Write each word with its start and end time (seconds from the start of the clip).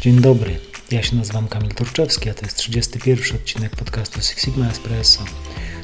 Dzień 0.00 0.20
dobry, 0.20 0.58
ja 0.90 1.02
się 1.02 1.16
nazywam 1.16 1.48
Kamil 1.48 1.74
Turczewski, 1.74 2.30
a 2.30 2.34
to 2.34 2.42
jest 2.42 2.56
31 2.56 3.36
odcinek 3.36 3.76
podcastu 3.76 4.20
Six 4.20 4.44
Sigma 4.44 4.68
Espresso, 4.68 5.24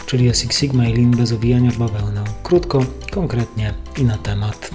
czyli 0.06 0.30
o 0.30 0.34
Six 0.34 0.58
Sigma 0.58 0.88
i 0.88 0.96
Lean 0.96 1.10
bez 1.10 1.32
owijania 1.32 1.70
w 1.70 1.78
bawełnę. 1.78 2.24
Krótko, 2.42 2.84
konkretnie 3.10 3.74
i 3.96 4.04
na 4.04 4.18
temat. 4.18 4.70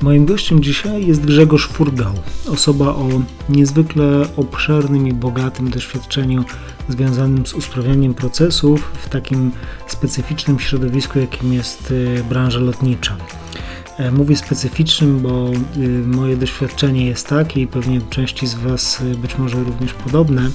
Moim 0.00 0.26
gościem 0.26 0.62
dzisiaj 0.62 1.06
jest 1.06 1.20
Grzegorz 1.20 1.68
Furgał, 1.68 2.14
osoba 2.48 2.86
o 2.86 3.08
niezwykle 3.48 4.26
obszernym 4.36 5.08
i 5.08 5.12
bogatym 5.12 5.70
doświadczeniu 5.70 6.44
związanym 6.88 7.46
z 7.46 7.54
usprawnianiem 7.54 8.14
procesów 8.14 8.92
w 9.02 9.08
takim 9.08 9.52
specyficznym 9.86 10.60
środowisku, 10.60 11.18
jakim 11.18 11.52
jest 11.52 11.90
y, 11.90 12.24
branża 12.28 12.58
lotnicza. 12.58 13.16
E, 13.98 14.10
mówię 14.10 14.36
specyficznym, 14.36 15.20
bo 15.20 15.50
y, 15.76 15.88
moje 16.06 16.36
doświadczenie 16.36 17.06
jest 17.06 17.28
takie 17.28 17.60
i 17.60 17.66
pewnie 17.66 18.00
części 18.10 18.46
z 18.46 18.54
Was 18.54 19.00
y, 19.00 19.04
być 19.04 19.38
może 19.38 19.64
również 19.64 19.92
podobne, 19.92 20.50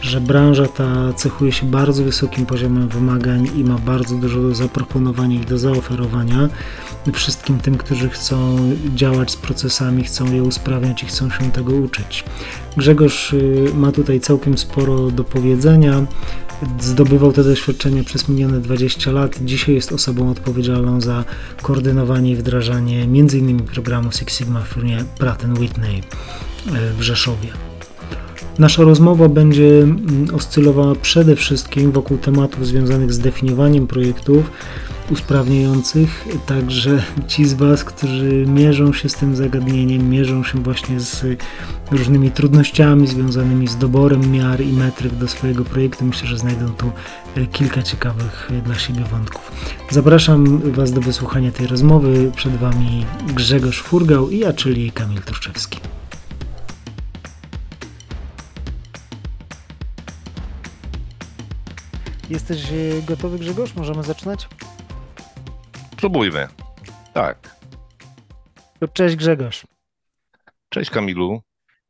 że 0.00 0.20
branża 0.20 0.66
ta 0.66 1.12
cechuje 1.12 1.52
się 1.52 1.66
bardzo 1.66 2.04
wysokim 2.04 2.46
poziomem 2.46 2.88
wymagań 2.88 3.48
i 3.56 3.64
ma 3.64 3.78
bardzo 3.78 4.16
dużo 4.16 4.40
do 4.40 4.54
zaproponowania 4.54 5.40
i 5.40 5.44
do 5.44 5.58
zaoferowania 5.58 6.48
wszystkim 7.12 7.58
tym, 7.58 7.78
którzy 7.78 8.08
chcą 8.08 8.58
działać 8.94 9.30
z 9.30 9.36
procesami, 9.36 10.04
chcą 10.04 10.32
je 10.32 10.42
usprawniać 10.42 11.02
i 11.02 11.06
chcą 11.06 11.30
się 11.30 11.50
tego 11.52 11.72
uczyć. 11.72 12.24
Grzegorz 12.76 13.34
ma 13.74 13.92
tutaj 13.92 14.20
całkiem 14.20 14.58
sporo 14.58 15.10
do 15.10 15.24
powiedzenia. 15.24 16.06
Zdobywał 16.80 17.32
te 17.32 17.44
doświadczenia 17.44 18.04
przez 18.04 18.28
minione 18.28 18.60
20 18.60 19.12
lat. 19.12 19.38
Dzisiaj 19.44 19.74
jest 19.74 19.92
osobą 19.92 20.30
odpowiedzialną 20.30 21.00
za 21.00 21.24
koordynowanie 21.62 22.30
i 22.30 22.36
wdrażanie 22.36 23.02
m.in. 23.02 23.62
programu 23.62 24.12
Six 24.12 24.38
Sigma 24.38 24.60
w 24.60 24.68
firmie 24.68 25.04
Pratt 25.18 25.44
Whitney 25.58 25.98
y, 25.98 26.02
w 26.98 27.02
Rzeszowie. 27.02 27.48
Nasza 28.58 28.82
rozmowa 28.82 29.28
będzie 29.28 29.82
mm, 29.82 30.26
oscylowała 30.34 30.94
przede 30.94 31.36
wszystkim 31.36 31.92
wokół 31.92 32.18
tematów 32.18 32.66
związanych 32.66 33.12
z 33.12 33.18
definiowaniem 33.18 33.86
projektów 33.86 34.50
usprawniających, 35.10 36.28
także 36.46 37.02
ci 37.28 37.44
z 37.44 37.54
Was, 37.54 37.84
którzy 37.84 38.46
mierzą 38.46 38.92
się 38.92 39.08
z 39.08 39.14
tym 39.14 39.36
zagadnieniem, 39.36 40.10
mierzą 40.10 40.44
się 40.44 40.62
właśnie 40.62 41.00
z 41.00 41.24
różnymi 41.90 42.30
trudnościami 42.30 43.06
związanymi 43.06 43.68
z 43.68 43.76
doborem 43.76 44.32
miar 44.32 44.60
i 44.60 44.72
metryk 44.72 45.14
do 45.14 45.28
swojego 45.28 45.64
projektu, 45.64 46.04
myślę, 46.04 46.28
że 46.28 46.38
znajdą 46.38 46.68
tu 46.68 46.90
kilka 47.52 47.82
ciekawych 47.82 48.50
dla 48.64 48.74
siebie 48.74 49.04
wątków. 49.04 49.52
Zapraszam 49.90 50.58
Was 50.72 50.92
do 50.92 51.00
wysłuchania 51.00 51.52
tej 51.52 51.66
rozmowy. 51.66 52.32
Przed 52.36 52.56
Wami 52.56 53.06
Grzegorz 53.34 53.82
Furgał 53.82 54.30
i 54.30 54.38
ja, 54.38 54.52
czyli 54.52 54.92
Kamil 54.92 55.22
Truszczewski. 55.22 55.80
Jesteś 62.30 62.64
e, 62.64 63.02
gotowy, 63.02 63.38
Grzegorz? 63.38 63.74
Możemy 63.74 64.02
zaczynać? 64.02 64.48
Spróbujmy. 66.04 66.48
Tak. 67.14 67.56
To 68.80 68.88
cześć, 68.88 69.16
Grzegorz. 69.16 69.66
Cześć, 70.68 70.90
Kamilu. 70.90 71.42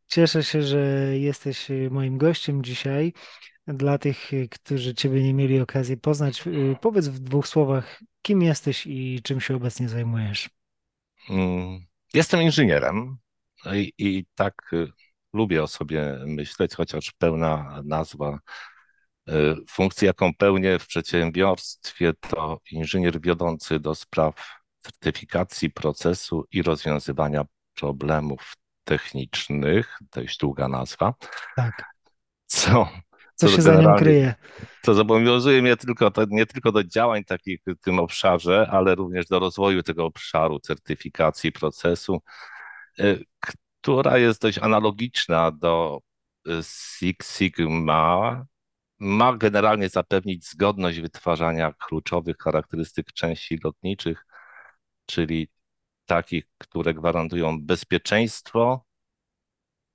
Cieszę 0.06 0.42
się, 0.42 0.62
że 0.62 0.78
jesteś 1.18 1.68
moim 1.90 2.18
gościem 2.18 2.64
dzisiaj. 2.64 3.12
Dla 3.66 3.98
tych, 3.98 4.30
którzy 4.50 4.94
Ciebie 4.94 5.22
nie 5.22 5.34
mieli 5.34 5.60
okazji 5.60 5.96
poznać, 5.96 6.44
powiedz 6.80 7.08
w 7.08 7.18
dwóch 7.18 7.48
słowach, 7.48 8.00
kim 8.22 8.42
jesteś 8.42 8.86
i 8.86 9.20
czym 9.22 9.40
się 9.40 9.56
obecnie 9.56 9.88
zajmujesz. 9.88 10.50
Mm, 11.30 11.84
jestem 12.14 12.42
inżynierem 12.42 13.16
i, 13.72 13.92
i 13.98 14.24
tak 14.34 14.70
lubię 15.32 15.62
o 15.62 15.66
sobie 15.66 16.18
myśleć, 16.26 16.74
chociaż 16.74 17.12
pełna 17.18 17.82
nazwa 17.84 18.38
E, 19.28 19.54
funkcję, 19.70 20.06
jaką 20.06 20.34
pełnię 20.34 20.78
w 20.78 20.86
przedsiębiorstwie, 20.86 22.12
to 22.20 22.60
inżynier 22.70 23.20
wiodący 23.20 23.80
do 23.80 23.94
spraw 23.94 24.34
certyfikacji 24.80 25.70
procesu 25.70 26.46
i 26.52 26.62
rozwiązywania 26.62 27.44
problemów 27.74 28.54
technicznych, 28.84 29.98
dość 30.12 30.38
długa 30.38 30.68
nazwa. 30.68 31.14
Tak. 31.56 31.84
Co, 32.46 32.88
co, 33.34 33.48
się 33.48 33.62
za 33.62 33.74
nią 33.74 33.94
kryje? 33.94 34.34
To 34.82 34.94
zobowiązuje 34.94 35.62
mnie 35.62 35.76
tylko, 35.76 36.10
to 36.10 36.24
nie 36.28 36.46
tylko 36.46 36.72
do 36.72 36.84
działań 36.84 37.24
takich 37.24 37.60
w 37.66 37.84
tym 37.84 37.98
obszarze, 37.98 38.68
ale 38.70 38.94
również 38.94 39.26
do 39.26 39.38
rozwoju 39.38 39.82
tego 39.82 40.04
obszaru 40.04 40.60
certyfikacji 40.60 41.52
procesu, 41.52 42.22
e, 42.98 43.16
która 43.40 44.18
jest 44.18 44.42
dość 44.42 44.58
analogiczna 44.58 45.50
do 45.50 46.00
Six 46.62 47.38
Sigma, 47.38 48.44
ma 48.98 49.36
generalnie 49.36 49.88
zapewnić 49.88 50.48
zgodność 50.48 51.00
wytwarzania 51.00 51.72
kluczowych 51.72 52.36
charakterystyk 52.38 53.12
części 53.12 53.58
lotniczych, 53.64 54.26
czyli 55.06 55.48
takich, 56.06 56.44
które 56.58 56.94
gwarantują 56.94 57.62
bezpieczeństwo 57.62 58.86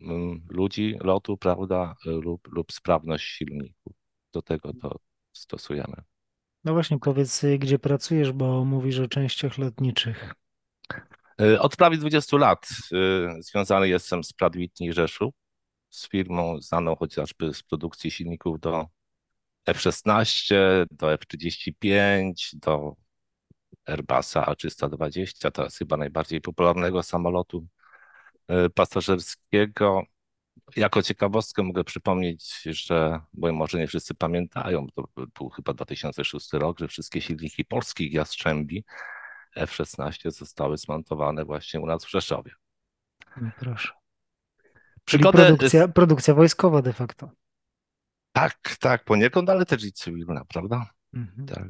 mm, 0.02 0.48
ludzi 0.50 0.98
lotu, 1.02 1.38
prawda, 1.38 1.96
lub, 2.06 2.48
lub 2.48 2.72
sprawność 2.72 3.26
silników. 3.26 3.94
Do 4.34 4.42
tego 4.42 4.74
to 4.74 5.00
stosujemy. 5.34 6.04
No 6.64 6.74
właśnie, 6.74 7.00
powiedz, 7.00 7.46
gdzie 7.60 7.80
pracujesz, 7.80 8.32
bo 8.32 8.66
mówisz 8.66 9.00
o 9.00 9.08
częściach 9.08 9.58
lotniczych. 9.58 10.34
Y, 11.42 11.60
od 11.60 11.76
prawie 11.76 11.98
20 11.98 12.38
lat 12.38 12.70
y, 12.92 13.44
związany 13.44 13.90
jestem 13.90 14.24
z 14.24 14.34
Pratt 14.34 14.56
Whitney 14.56 14.94
Rzeszów, 14.94 15.34
z 15.90 16.10
firmą 16.10 16.62
znaną 16.62 16.96
chociażby 16.96 17.54
z 17.54 17.64
produkcji 17.64 18.12
silników 18.12 18.60
do 18.60 18.88
F-16, 19.66 20.56
do 20.92 21.14
F-35, 21.14 22.34
do 22.54 22.96
Airbusa 23.86 24.46
A320, 24.46 25.52
teraz 25.52 25.78
chyba 25.78 25.98
najbardziej 25.98 26.42
popularnego 26.42 27.04
samolotu 27.04 27.68
e, 28.48 28.70
pasażerskiego. 28.70 30.04
Jako 30.76 31.04
ciekawostkę 31.04 31.64
mogę 31.64 31.84
przypomnieć, 31.84 32.62
że, 32.66 33.20
bo 33.34 33.54
może 33.54 33.78
nie 33.78 33.88
wszyscy 33.88 34.16
pamiętają, 34.16 34.88
to 34.96 35.04
był 35.16 35.50
chyba 35.50 35.74
2006 35.74 36.54
rok, 36.54 36.80
że 36.80 36.88
wszystkie 36.88 37.22
silniki 37.22 37.66
polskich 37.66 38.14
Jastrzębi 38.14 38.84
F-16 39.56 40.32
zostały 40.32 40.78
zmontowane 40.78 41.46
właśnie 41.46 41.80
u 41.80 41.86
nas 41.86 42.06
w 42.06 42.10
Rzeszowie. 42.10 42.52
No 43.42 43.52
proszę. 43.60 43.99
Przygodę... 45.10 45.46
Produkcja, 45.46 45.88
produkcja 45.88 46.34
wojskowa 46.34 46.82
de 46.82 46.94
facto. 46.94 47.30
Tak, 48.32 48.76
tak, 48.80 49.04
poniekąd, 49.04 49.50
ale 49.50 49.66
też 49.66 49.84
i 49.84 49.94
cywilna, 49.94 50.46
prawda? 50.46 50.90
Mhm. 51.14 51.48
Tak. 51.48 51.68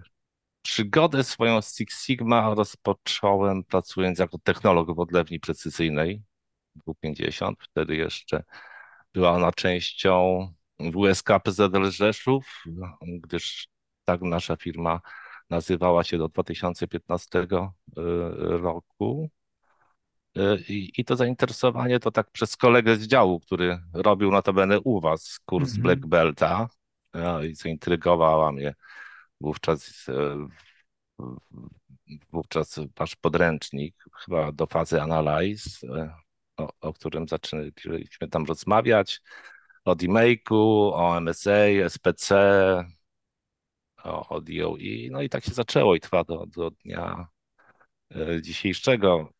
Przygodę 0.62 1.24
swoją 1.24 1.62
z 1.62 1.76
Six 1.76 2.06
Sigma 2.06 2.54
rozpocząłem 2.54 3.64
pracując 3.64 4.20
jako 4.20 4.38
technolog 4.38 4.96
w 4.96 5.00
odlewni 5.00 5.40
precyzyjnej 5.40 6.24
W50. 6.88 7.54
Wtedy 7.60 7.96
jeszcze 7.96 8.44
była 9.14 9.32
ona 9.32 9.52
częścią 9.52 10.48
WSK 10.80 11.30
PZL 11.44 11.92
Rzeszów, 11.92 12.64
gdyż 13.02 13.68
tak 14.06 14.22
nasza 14.22 14.56
firma 14.56 15.02
nazywała 15.50 16.04
się 16.04 16.18
do 16.18 16.28
2015 16.28 17.40
y, 17.40 17.48
roku. 18.38 19.30
Y, 20.38 20.64
I, 20.70 21.02
I 21.02 21.06
to 21.06 21.16
zainteresowanie 21.16 22.00
to 22.00 22.12
tak 22.12 22.32
przez 22.32 22.58
kolegę 22.58 22.96
z 22.96 23.08
działu, 23.08 23.40
który 23.40 23.80
robił 23.94 24.32
notabene 24.32 24.80
u 24.80 25.02
was 25.02 25.40
kurs 25.46 25.70
mm 25.70 25.80
-hmm. 25.80 25.82
Black 25.82 26.06
Belta 26.06 26.70
no, 27.14 27.44
i 27.44 27.56
zaintrygowała 27.56 28.52
mnie 28.52 28.76
wówczas 29.42 30.06
e, 30.10 30.48
wówczas 32.32 32.80
wasz 32.98 33.16
podręcznik, 33.16 33.96
chyba 34.26 34.52
do 34.52 34.68
fazy 34.68 35.02
Analyze, 35.02 35.88
e, 35.88 36.14
o, 36.58 36.70
o 36.82 36.94
którym 36.94 37.28
zaczęliśmy 37.28 38.28
tam 38.32 38.46
rozmawiać, 38.46 39.22
o 39.86 39.96
D-Make'u, 39.96 40.92
o 40.94 41.22
MSA, 41.22 41.90
SPC, 41.90 42.36
o, 44.04 44.30
o 44.30 44.42
DOE, 44.42 45.10
no 45.12 45.22
i 45.22 45.30
tak 45.30 45.46
się 45.46 45.52
zaczęło 45.52 45.96
i 45.96 46.00
trwa 46.00 46.24
do, 46.24 46.46
do 46.46 46.72
dnia 46.72 47.28
e, 48.16 48.42
dzisiejszego. 48.42 49.34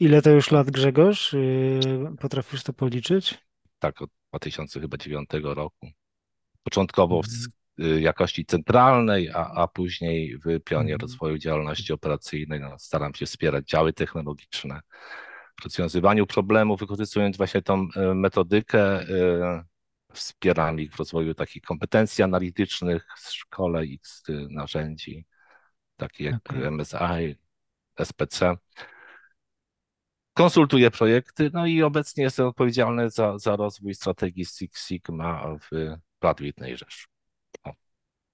Ile 0.00 0.22
to 0.22 0.30
już 0.30 0.50
lat, 0.50 0.70
Grzegorz? 0.70 1.34
Y, 1.34 1.80
potrafisz 2.20 2.62
to 2.62 2.72
policzyć? 2.72 3.38
Tak, 3.78 4.02
od 4.02 4.10
2009 4.30 5.28
roku. 5.42 5.90
Początkowo 6.62 7.22
w 7.22 7.26
mhm. 7.26 7.96
y, 7.96 8.00
jakości 8.00 8.46
centralnej, 8.46 9.30
a, 9.30 9.50
a 9.50 9.68
później 9.68 10.38
w 10.38 10.60
pionie 10.64 10.92
mhm. 10.92 11.00
rozwoju 11.00 11.38
działalności 11.38 11.92
operacyjnej. 11.92 12.60
No, 12.60 12.78
staram 12.78 13.14
się 13.14 13.26
wspierać 13.26 13.68
działy 13.68 13.92
technologiczne 13.92 14.80
w 15.60 15.64
rozwiązywaniu 15.64 16.26
problemów, 16.26 16.80
wykorzystując 16.80 17.36
właśnie 17.36 17.62
tą 17.62 17.88
y, 17.96 18.14
metodykę. 18.14 19.06
Wspieram 20.12 20.80
ich 20.80 20.92
w 20.92 20.98
rozwoju 20.98 21.34
takich 21.34 21.62
kompetencji 21.62 22.24
analitycznych, 22.24 23.06
w 23.16 23.30
szkole 23.30 23.86
ich 23.86 24.06
z 24.06 24.22
narzędzi, 24.50 25.26
takich 25.96 26.26
jak 26.26 26.50
okay. 26.50 26.70
MSI, 26.70 27.36
SPC. 28.04 28.56
Konsultuję 30.36 30.90
projekty, 30.90 31.50
no 31.52 31.66
i 31.66 31.82
obecnie 31.82 32.24
jestem 32.24 32.46
odpowiedzialny 32.46 33.10
za, 33.10 33.38
za 33.38 33.56
rozwój 33.56 33.94
strategii 33.94 34.44
Six 34.44 34.86
Sigma 34.86 35.56
w 35.58 35.96
Pratt 36.18 36.40
Whitney 36.40 36.76
Rzesz. 36.76 37.08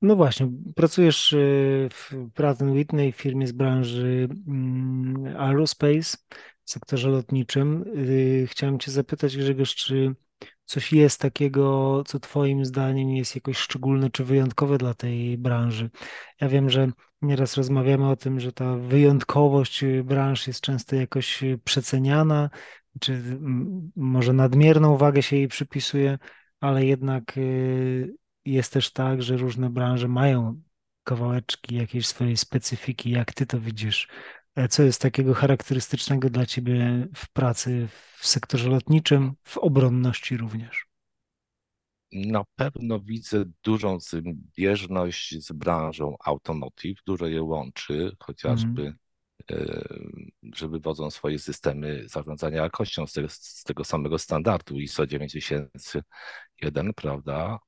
No 0.02 0.16
właśnie, 0.16 0.48
pracujesz 0.76 1.32
y, 1.32 1.88
w 1.92 2.12
Pratt 2.34 2.62
Whitney, 2.62 3.12
firmie 3.12 3.46
z 3.46 3.52
branży 3.52 4.28
mm, 4.48 5.36
aerospace, 5.36 6.16
w 6.64 6.70
sektorze 6.70 7.08
lotniczym. 7.08 7.84
Y, 7.96 8.46
chciałem 8.50 8.78
Cię 8.78 8.90
zapytać, 8.90 9.36
Grzegorz, 9.36 9.74
czy 9.74 10.14
coś 10.64 10.92
jest 10.92 11.20
takiego, 11.20 12.02
co 12.06 12.20
Twoim 12.20 12.64
zdaniem 12.64 13.10
jest 13.10 13.34
jakoś 13.34 13.58
szczególne 13.58 14.10
czy 14.10 14.24
wyjątkowe 14.24 14.78
dla 14.78 14.94
tej 14.94 15.38
branży? 15.38 15.90
Ja 16.40 16.48
wiem, 16.48 16.70
że 16.70 16.92
nieraz 17.22 17.56
rozmawiamy 17.56 18.08
o 18.08 18.16
tym, 18.16 18.40
że 18.40 18.52
ta 18.52 18.76
wyjątkowość 18.76 19.84
y, 19.84 20.04
branż 20.04 20.46
jest 20.46 20.60
często 20.60 20.96
jakoś 20.96 21.44
przeceniana, 21.64 22.50
czy 23.00 23.22
może 23.96 24.32
nadmierną 24.32 24.96
wagę 24.96 25.22
się 25.22 25.36
jej 25.36 25.48
przypisuje, 25.48 26.18
ale 26.60 26.84
jednak 26.84 27.38
jest 28.44 28.72
też 28.72 28.92
tak, 28.92 29.22
że 29.22 29.36
różne 29.36 29.70
branże 29.70 30.08
mają 30.08 30.62
kawałeczki 31.04 31.74
jakiejś 31.74 32.06
swojej 32.06 32.36
specyfiki. 32.36 33.10
Jak 33.10 33.32
ty 33.32 33.46
to 33.46 33.60
widzisz? 33.60 34.08
E, 34.54 34.68
co 34.68 34.82
jest 34.82 35.02
takiego 35.02 35.34
charakterystycznego 35.34 36.30
dla 36.30 36.46
ciebie 36.46 37.08
w 37.14 37.32
pracy 37.32 37.88
w 38.18 38.26
sektorze 38.26 38.70
lotniczym, 38.70 39.32
w 39.42 39.58
obronności 39.58 40.36
również? 40.36 40.91
Na 42.12 42.44
pewno 42.56 43.00
widzę 43.00 43.44
dużą 43.62 43.98
zbieżność 44.00 45.44
z 45.44 45.52
branżą 45.52 46.16
automotive, 46.24 47.02
dużo 47.06 47.26
je 47.26 47.42
łączy, 47.42 48.16
chociażby 48.18 48.82
mm. 48.82 50.30
że 50.54 50.68
wywodzą 50.68 51.10
swoje 51.10 51.38
systemy 51.38 52.08
zarządzania 52.08 52.62
jakością 52.62 53.06
z 53.06 53.12
tego, 53.12 53.28
z 53.28 53.62
tego 53.62 53.84
samego 53.84 54.18
standardu 54.18 54.78
ISO 54.78 55.06
9001, 55.06 56.94
prawda? 56.94 57.58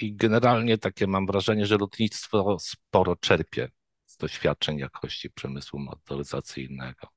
I 0.00 0.16
generalnie 0.16 0.78
takie 0.78 1.06
mam 1.06 1.26
wrażenie, 1.26 1.66
że 1.66 1.78
lotnictwo 1.78 2.56
sporo 2.60 3.16
czerpie 3.16 3.68
z 4.06 4.16
doświadczeń 4.16 4.78
jakości 4.78 5.30
przemysłu 5.30 5.80
motoryzacyjnego. 5.80 7.08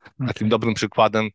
Okay. 0.00 0.26
Takim 0.26 0.48
dobrym 0.48 0.74
przykładem 0.74 1.28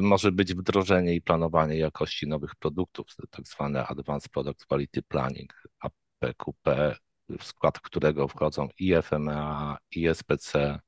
może 0.00 0.32
być 0.32 0.54
wdrożenie 0.54 1.14
i 1.14 1.20
planowanie 1.20 1.76
jakości 1.76 2.28
nowych 2.28 2.54
produktów, 2.54 3.06
tak 3.30 3.48
zwane 3.48 3.86
Advanced 3.86 4.32
Product 4.32 4.66
Quality 4.66 5.02
Planning, 5.02 5.62
APQP, 5.80 6.96
w 7.38 7.44
skład 7.44 7.80
którego 7.80 8.28
wchodzą 8.28 8.68
i 8.78 8.94
FMA, 9.02 9.78
i 9.90 10.08
SPC, 10.14 10.80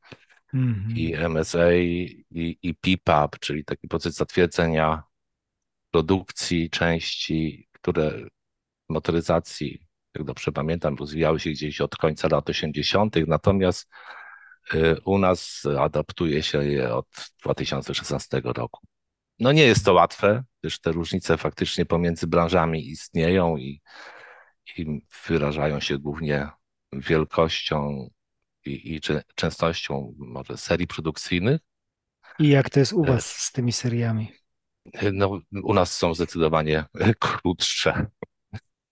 mm 0.54 0.74
-hmm. 0.74 0.98
i 0.98 1.28
MSA, 1.28 1.72
i, 1.74 2.58
i 2.62 2.74
PPAP, 2.74 3.38
czyli 3.38 3.64
taki 3.64 3.88
proces 3.88 4.14
zatwierdzenia 4.14 5.02
produkcji 5.90 6.70
części, 6.70 7.68
które 7.72 8.12
motoryzacji, 8.88 9.86
jak 10.14 10.24
dobrze 10.24 10.52
pamiętam, 10.52 10.96
rozwijały 10.96 11.40
się 11.40 11.50
gdzieś 11.50 11.80
od 11.80 11.96
końca 11.96 12.28
lat 12.28 12.50
80., 12.50 13.16
natomiast 13.26 13.88
y, 13.90 14.27
u 15.04 15.18
nas 15.18 15.62
adaptuje 15.78 16.42
się 16.42 16.64
je 16.64 16.94
od 16.94 17.06
2016 17.42 18.40
roku. 18.44 18.80
No 19.38 19.52
nie 19.52 19.62
jest 19.62 19.84
to 19.84 19.94
łatwe, 19.94 20.44
gdyż 20.62 20.80
te 20.80 20.92
różnice 20.92 21.36
faktycznie 21.36 21.86
pomiędzy 21.86 22.26
branżami 22.26 22.88
istnieją 22.88 23.56
i, 23.56 23.80
i 24.76 25.00
wyrażają 25.28 25.80
się 25.80 25.98
głównie 25.98 26.48
wielkością 26.92 28.10
i, 28.64 28.94
i 28.94 29.00
częstością 29.34 30.14
może 30.18 30.56
serii 30.56 30.86
produkcyjnych. 30.86 31.60
I 32.38 32.48
jak 32.48 32.70
to 32.70 32.80
jest 32.80 32.92
u 32.92 33.04
Was 33.04 33.36
z 33.36 33.52
tymi 33.52 33.72
seriami? 33.72 34.32
No, 35.12 35.40
u 35.62 35.74
nas 35.74 35.96
są 35.96 36.14
zdecydowanie 36.14 36.84
krótsze 37.20 38.06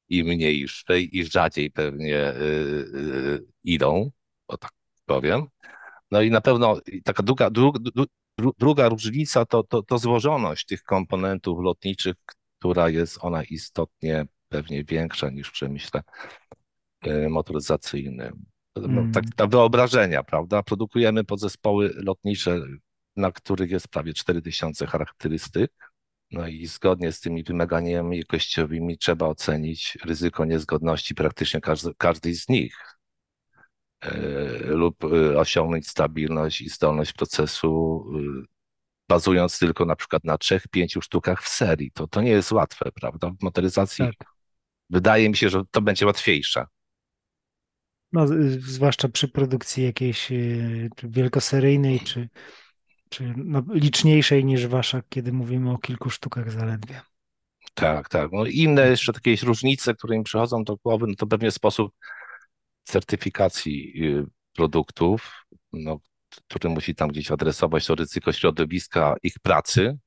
i 0.09 0.25
mniejsze 0.25 1.01
i 1.01 1.25
rzadziej 1.25 1.71
pewnie 1.71 2.33
yy, 2.41 3.47
idą, 3.65 4.11
o 4.49 4.57
tak 4.57 4.76
powiem. 5.07 5.47
No 6.11 6.23
i 6.23 6.31
na 6.31 6.41
pewno 6.41 6.81
taka 7.05 7.23
druga, 7.23 7.51
dru, 7.51 7.73
dru, 8.39 8.53
druga 8.59 8.89
różnica 8.89 9.45
to, 9.45 9.63
to, 9.63 9.83
to 9.83 9.99
złożoność 9.99 10.67
tych 10.67 10.83
komponentów 10.83 11.59
lotniczych, 11.63 12.15
która 12.59 12.89
jest 12.89 13.19
ona 13.21 13.43
istotnie 13.43 14.27
pewnie 14.49 14.85
większa 14.85 15.31
niż 15.31 15.49
w 15.49 15.53
przemyśle 15.53 16.03
yy, 17.05 17.29
motoryzacyjnym. 17.29 18.45
Mm. 18.77 19.13
Tak, 19.13 19.25
ta 19.37 19.47
wyobrażenia, 19.47 20.23
prawda? 20.23 20.63
Produkujemy 20.63 21.25
podzespoły 21.25 21.93
lotnicze 21.97 22.61
na 23.17 23.33
których 23.33 23.71
jest 23.71 23.89
prawie 23.89 24.15
4000 24.15 24.87
charakterystyk. 24.87 25.73
No 26.31 26.49
i 26.49 26.67
zgodnie 26.67 27.13
z 27.13 27.21
tymi 27.21 27.45
wymaganiami 27.45 28.19
jakościowymi 28.19 28.99
trzeba 28.99 29.27
ocenić 29.27 29.99
ryzyko 30.05 30.45
niezgodności 30.45 31.15
praktycznie 31.15 31.61
każdej 31.99 32.35
z 32.35 32.49
nich 32.49 32.77
e, 32.79 32.96
lub 34.65 35.05
e, 35.05 35.39
osiągnąć 35.39 35.89
stabilność 35.89 36.61
i 36.61 36.69
zdolność 36.69 37.13
procesu, 37.13 38.05
e, 38.43 38.47
bazując 39.09 39.59
tylko 39.59 39.85
na 39.85 39.97
przykład 39.97 40.25
na 40.25 40.39
trzech, 40.39 40.69
pięciu 40.69 41.03
sztukach 41.03 41.43
w 41.43 41.49
serii. 41.49 41.91
To, 41.91 42.07
to 42.07 42.23
nie 42.23 42.31
jest 42.31 42.53
łatwe, 42.53 42.91
prawda? 42.95 43.31
W 43.31 43.43
motoryzacji 43.43 44.05
tak. 44.05 44.29
wydaje 44.91 45.29
mi 45.29 45.37
się, 45.37 45.49
że 45.49 45.63
to 45.71 45.81
będzie 45.81 46.07
łatwiejsze. 46.07 46.67
No, 48.13 48.27
zwłaszcza 48.59 49.09
przy 49.09 49.29
produkcji 49.29 49.85
jakiejś 49.85 50.29
wielkoseryjnej 51.03 52.01
czy 52.01 52.29
czy 53.09 53.35
no, 53.37 53.63
liczniejszej 53.71 54.45
niż 54.45 54.67
wasza, 54.67 55.03
kiedy 55.09 55.33
mówimy 55.33 55.71
o 55.71 55.79
kilku 55.79 56.11
sztukach 56.11 56.51
zaledwie. 56.51 57.01
Tak, 57.75 58.09
tak. 58.09 58.33
No, 58.33 58.47
inne 58.47 58.89
jeszcze 58.89 59.13
takie 59.13 59.37
różnice, 59.43 59.95
które 59.95 60.19
mi 60.19 60.25
przychodzą 60.25 60.65
do 60.65 60.77
głowy, 60.77 61.07
no 61.09 61.15
to 61.15 61.27
pewnie 61.27 61.51
sposób 61.51 61.93
certyfikacji 62.87 64.05
y, 64.05 64.27
produktów, 64.53 65.47
no, 65.73 65.99
który 66.49 66.69
musi 66.69 66.95
tam 66.95 67.09
gdzieś 67.09 67.31
adresować 67.31 67.87
to 67.87 67.95
ryzyko 67.95 68.33
środowiska 68.33 69.17
ich 69.23 69.39
pracy. 69.39 69.99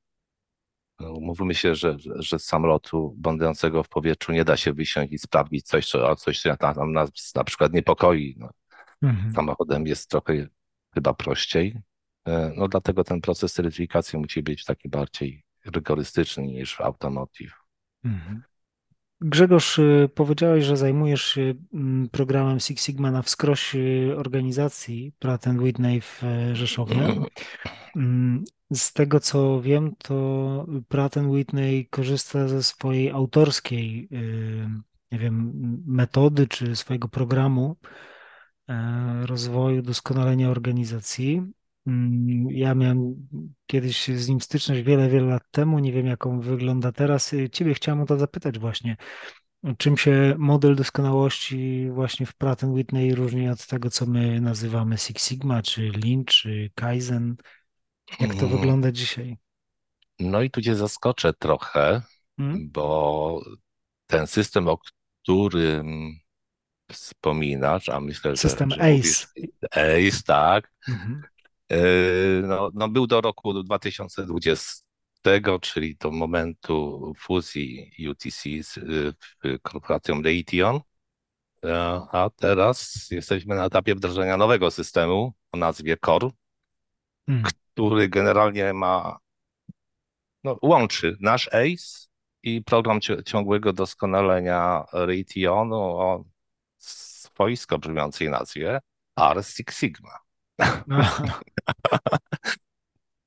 No, 1.00 1.12
mówimy 1.20 1.54
się, 1.54 1.74
że, 1.74 1.96
że, 2.16 2.38
z 2.38 2.44
samolotu 2.44 3.14
bądącego 3.16 3.82
w 3.82 3.88
powietrzu 3.88 4.32
nie 4.32 4.44
da 4.44 4.56
się 4.56 4.72
wysiąść 4.72 5.12
i 5.12 5.18
sprawdzić 5.18 5.66
coś, 5.66 5.88
co, 5.88 6.16
coś 6.16 6.42
tam 6.58 6.92
nas 6.92 7.34
na 7.34 7.44
przykład 7.44 7.72
niepokoi. 7.72 8.34
No. 8.38 8.50
Mhm. 9.02 9.34
Samochodem 9.34 9.86
jest 9.86 10.10
trochę 10.10 10.46
chyba 10.94 11.14
prościej. 11.14 11.78
E, 12.26 12.52
no 12.56 12.68
dlatego 12.68 13.04
ten 13.04 13.20
proces 13.20 13.52
certyfikacji 13.52 14.18
musi 14.18 14.42
być 14.42 14.64
taki 14.64 14.88
bardziej 14.88 15.44
rygorystyczny 15.64 16.42
niż 16.42 16.76
w 16.76 16.80
automotive. 16.80 17.54
Mhm. 18.04 18.42
Grzegorz, 19.20 19.78
y, 19.78 20.08
powiedziałeś, 20.14 20.64
że 20.64 20.76
zajmujesz 20.76 21.24
się 21.24 21.54
mm, 21.74 22.08
programem 22.08 22.60
Six 22.60 22.84
Sigma 22.84 23.10
na 23.10 23.22
wskroś 23.22 23.74
y, 23.74 24.14
organizacji 24.16 25.12
Pratt 25.18 25.46
Whitney 25.46 26.00
w 26.00 26.24
e, 26.24 26.56
Rzeszowie. 26.56 26.96
Mm, 27.96 28.44
z 28.72 28.92
tego 28.92 29.20
co 29.20 29.60
wiem, 29.60 29.96
to 29.98 30.66
Pratt 30.88 31.16
Whitney 31.16 31.86
korzysta 31.86 32.48
ze 32.48 32.62
swojej 32.62 33.10
autorskiej, 33.10 34.08
y, 34.12 34.68
nie 35.12 35.18
wiem, 35.18 35.52
metody 35.86 36.46
czy 36.46 36.76
swojego 36.76 37.08
programu 37.08 37.76
e, 38.68 39.26
rozwoju, 39.26 39.82
doskonalenia 39.82 40.50
organizacji. 40.50 41.42
Mm, 41.86 42.50
ja 42.50 42.74
miałem 42.74 43.28
kiedyś 43.66 44.08
z 44.08 44.28
nim 44.28 44.40
styczność 44.40 44.82
wiele, 44.82 45.08
wiele 45.08 45.26
lat 45.26 45.42
temu. 45.50 45.78
Nie 45.78 45.92
wiem, 45.92 46.06
jaką 46.06 46.40
wygląda 46.40 46.92
teraz. 46.92 47.32
Y, 47.32 47.50
ciebie 47.50 47.74
chciałem 47.74 48.00
o 48.00 48.06
to 48.06 48.18
zapytać 48.18 48.58
właśnie. 48.58 48.96
Czym 49.78 49.96
się 49.96 50.34
model 50.38 50.76
doskonałości 50.76 51.90
właśnie 51.90 52.26
w 52.26 52.34
Pratt 52.34 52.62
Whitney 52.62 53.14
różni 53.14 53.48
od 53.48 53.66
tego, 53.66 53.90
co 53.90 54.06
my 54.06 54.40
nazywamy 54.40 54.98
Six 54.98 55.28
Sigma, 55.28 55.62
czy 55.62 55.92
Lean, 56.04 56.24
czy 56.24 56.70
Kaizen? 56.74 57.36
Jak 58.20 58.34
to 58.34 58.46
mm. 58.46 58.48
wygląda 58.48 58.92
dzisiaj? 58.92 59.36
No 60.20 60.42
i 60.42 60.50
tu 60.50 60.62
cię 60.62 60.74
zaskoczę 60.74 61.32
trochę, 61.32 62.02
hmm? 62.36 62.70
bo 62.72 63.40
ten 64.06 64.26
system, 64.26 64.68
o 64.68 64.78
którym 64.78 66.16
wspominasz, 66.92 67.88
a 67.88 68.00
myślę, 68.00 68.36
system 68.36 68.70
że, 68.70 68.76
że 68.76 68.82
ACE. 68.82 69.26
ACE, 69.70 70.22
tak, 70.26 70.72
mhm. 70.88 71.22
Yy, 71.70 72.42
no, 72.46 72.70
no 72.74 72.88
był 72.88 73.06
do 73.06 73.20
roku 73.20 73.62
2020, 73.62 74.84
czyli 75.60 75.96
do 75.96 76.10
momentu 76.10 77.12
fuzji 77.18 77.92
UTC 78.10 78.42
z 78.62 78.78
korporacją 79.62 80.22
Raytheon. 80.22 80.80
Yy, 81.62 81.70
a 82.12 82.30
teraz 82.36 83.10
jesteśmy 83.10 83.54
na 83.54 83.64
etapie 83.64 83.94
wdrożenia 83.94 84.36
nowego 84.36 84.70
systemu 84.70 85.34
o 85.52 85.56
nazwie 85.56 85.96
Core, 86.04 86.28
hmm. 87.26 87.44
który 87.74 88.08
generalnie 88.08 88.72
ma, 88.72 89.18
no, 90.44 90.58
łączy 90.62 91.16
nasz 91.20 91.48
ACE 91.48 92.08
i 92.42 92.62
program 92.62 93.00
ciągłego 93.26 93.72
doskonalenia 93.72 94.84
Raytheonu 94.92 95.76
o 95.76 96.24
swojsko 96.76 97.78
brzmiącej 97.78 98.30
nazwie 98.30 98.80
R 99.16 99.44
Six 99.44 99.78
Sigma. 99.78 100.29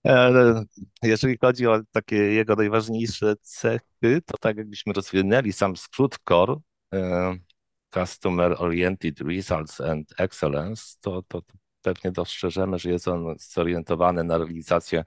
E, 0.08 0.64
jeżeli 1.04 1.38
chodzi 1.38 1.68
o 1.68 1.80
takie 1.92 2.16
jego 2.16 2.56
najważniejsze 2.56 3.36
cechy, 3.42 4.22
to 4.26 4.38
tak 4.40 4.58
jakbyśmy 4.58 4.94
rozwinęli 4.94 5.54
sam 5.54 5.78
skrót 5.78 6.20
CORE, 6.20 6.56
e, 6.94 7.36
Customer 7.94 8.56
Oriented 8.58 9.22
Results 9.22 9.82
and 9.82 10.14
Excellence, 10.18 10.84
to, 11.02 11.22
to 11.28 11.42
pewnie 11.82 12.12
dostrzeżemy, 12.12 12.80
że 12.80 12.90
jest 12.90 13.08
on 13.08 13.36
zorientowany 13.40 14.24
na 14.24 14.38
realizację 14.38 15.04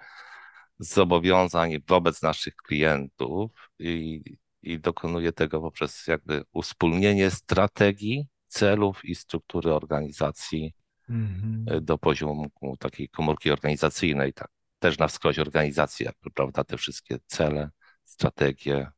zobowiązań 0.78 1.76
wobec 1.88 2.22
naszych 2.22 2.56
klientów 2.56 3.50
i, 3.78 4.22
i 4.62 4.80
dokonuje 4.80 5.32
tego 5.32 5.60
poprzez 5.60 6.06
jakby 6.06 6.44
uspólnienie 6.52 7.30
strategii, 7.30 8.26
celów 8.46 9.04
i 9.04 9.14
struktury 9.14 9.74
organizacji 9.74 10.74
mm-hmm. 11.10 11.80
do 11.80 11.98
poziomu 11.98 12.50
takiej 12.78 13.08
komórki 13.08 13.50
organizacyjnej, 13.50 14.32
tak, 14.32 14.48
też 14.78 14.98
na 14.98 15.08
wskroś 15.08 15.38
organizacji, 15.38 16.06
prawda, 16.34 16.64
te 16.64 16.76
wszystkie 16.76 17.18
cele, 17.26 17.70
strategie 18.04 18.90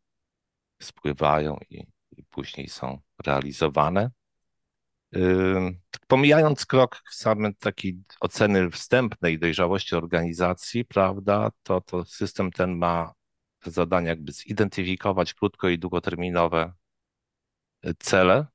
spływają 0.82 1.58
i, 1.70 1.86
i 2.16 2.24
później 2.24 2.68
są 2.68 3.00
realizowane. 3.26 4.10
Pomijając 6.06 6.66
krok 6.66 7.02
samej 7.10 7.54
takiej 7.54 8.02
oceny 8.20 8.70
wstępnej 8.70 9.38
dojrzałości 9.38 9.94
organizacji, 9.94 10.84
prawda, 10.84 11.50
to, 11.62 11.80
to 11.80 12.04
system 12.04 12.50
ten 12.50 12.76
ma 12.76 13.12
zadanie 13.64 14.08
jakby 14.08 14.32
zidentyfikować 14.32 15.34
krótko 15.34 15.68
i 15.68 15.78
długoterminowe 15.78 16.72
y, 17.86 17.94
cele 17.98 18.46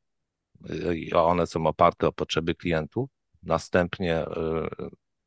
i 0.95 1.13
one 1.13 1.47
są 1.47 1.67
oparte 1.67 2.07
o 2.07 2.11
potrzeby 2.11 2.55
klientów. 2.55 3.09
Następnie 3.43 4.25
y, 4.25 4.27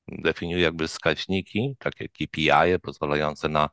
definiuje 0.08 0.62
jakby 0.62 0.88
wskaźniki, 0.88 1.76
takie 1.78 2.08
KPI, 2.08 2.78
pozwalające 2.82 3.48
na 3.48 3.68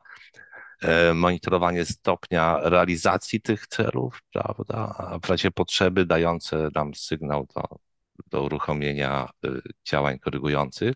E, 0.84 1.14
monitorowanie 1.14 1.84
stopnia 1.84 2.60
realizacji 2.62 3.40
tych 3.40 3.66
celów, 3.66 4.22
prawda, 4.32 4.94
a 4.98 5.18
w 5.18 5.30
razie 5.30 5.50
potrzeby 5.50 6.06
dające 6.06 6.68
nam 6.74 6.94
sygnał 6.94 7.46
do, 7.54 7.62
do 8.30 8.42
uruchomienia 8.42 9.28
e, 9.44 9.48
działań 9.84 10.18
korygujących. 10.18 10.94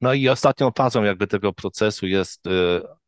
No 0.00 0.14
i 0.14 0.28
ostatnią 0.28 0.70
fazą 0.76 1.02
jakby 1.02 1.26
tego 1.26 1.52
procesu 1.52 2.06
jest 2.06 2.46
e, 2.46 2.50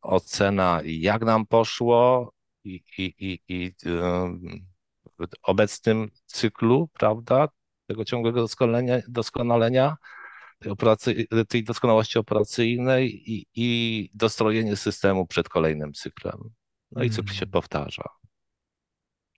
ocena, 0.01 0.81
jak 0.85 1.21
nam 1.21 1.45
poszło 1.45 2.31
i, 2.63 2.81
i, 2.97 3.13
i, 3.19 3.39
i 3.47 3.73
w 5.19 5.27
obecnym 5.43 6.11
cyklu, 6.25 6.89
prawda, 6.93 7.47
tego 7.87 8.05
ciągłego 8.05 8.41
doskonalenia, 8.41 9.01
doskonalenia 9.07 9.97
tej, 10.59 10.71
operacy, 10.71 11.27
tej 11.47 11.63
doskonałości 11.63 12.19
operacyjnej 12.19 13.31
i, 13.31 13.45
i 13.55 14.09
dostrojenie 14.13 14.75
systemu 14.75 15.27
przed 15.27 15.49
kolejnym 15.49 15.93
cyklem. 15.93 16.37
No 16.91 17.03
i 17.03 17.09
cykl 17.09 17.33
się 17.33 17.43
mm. 17.43 17.51
powtarza. 17.51 18.09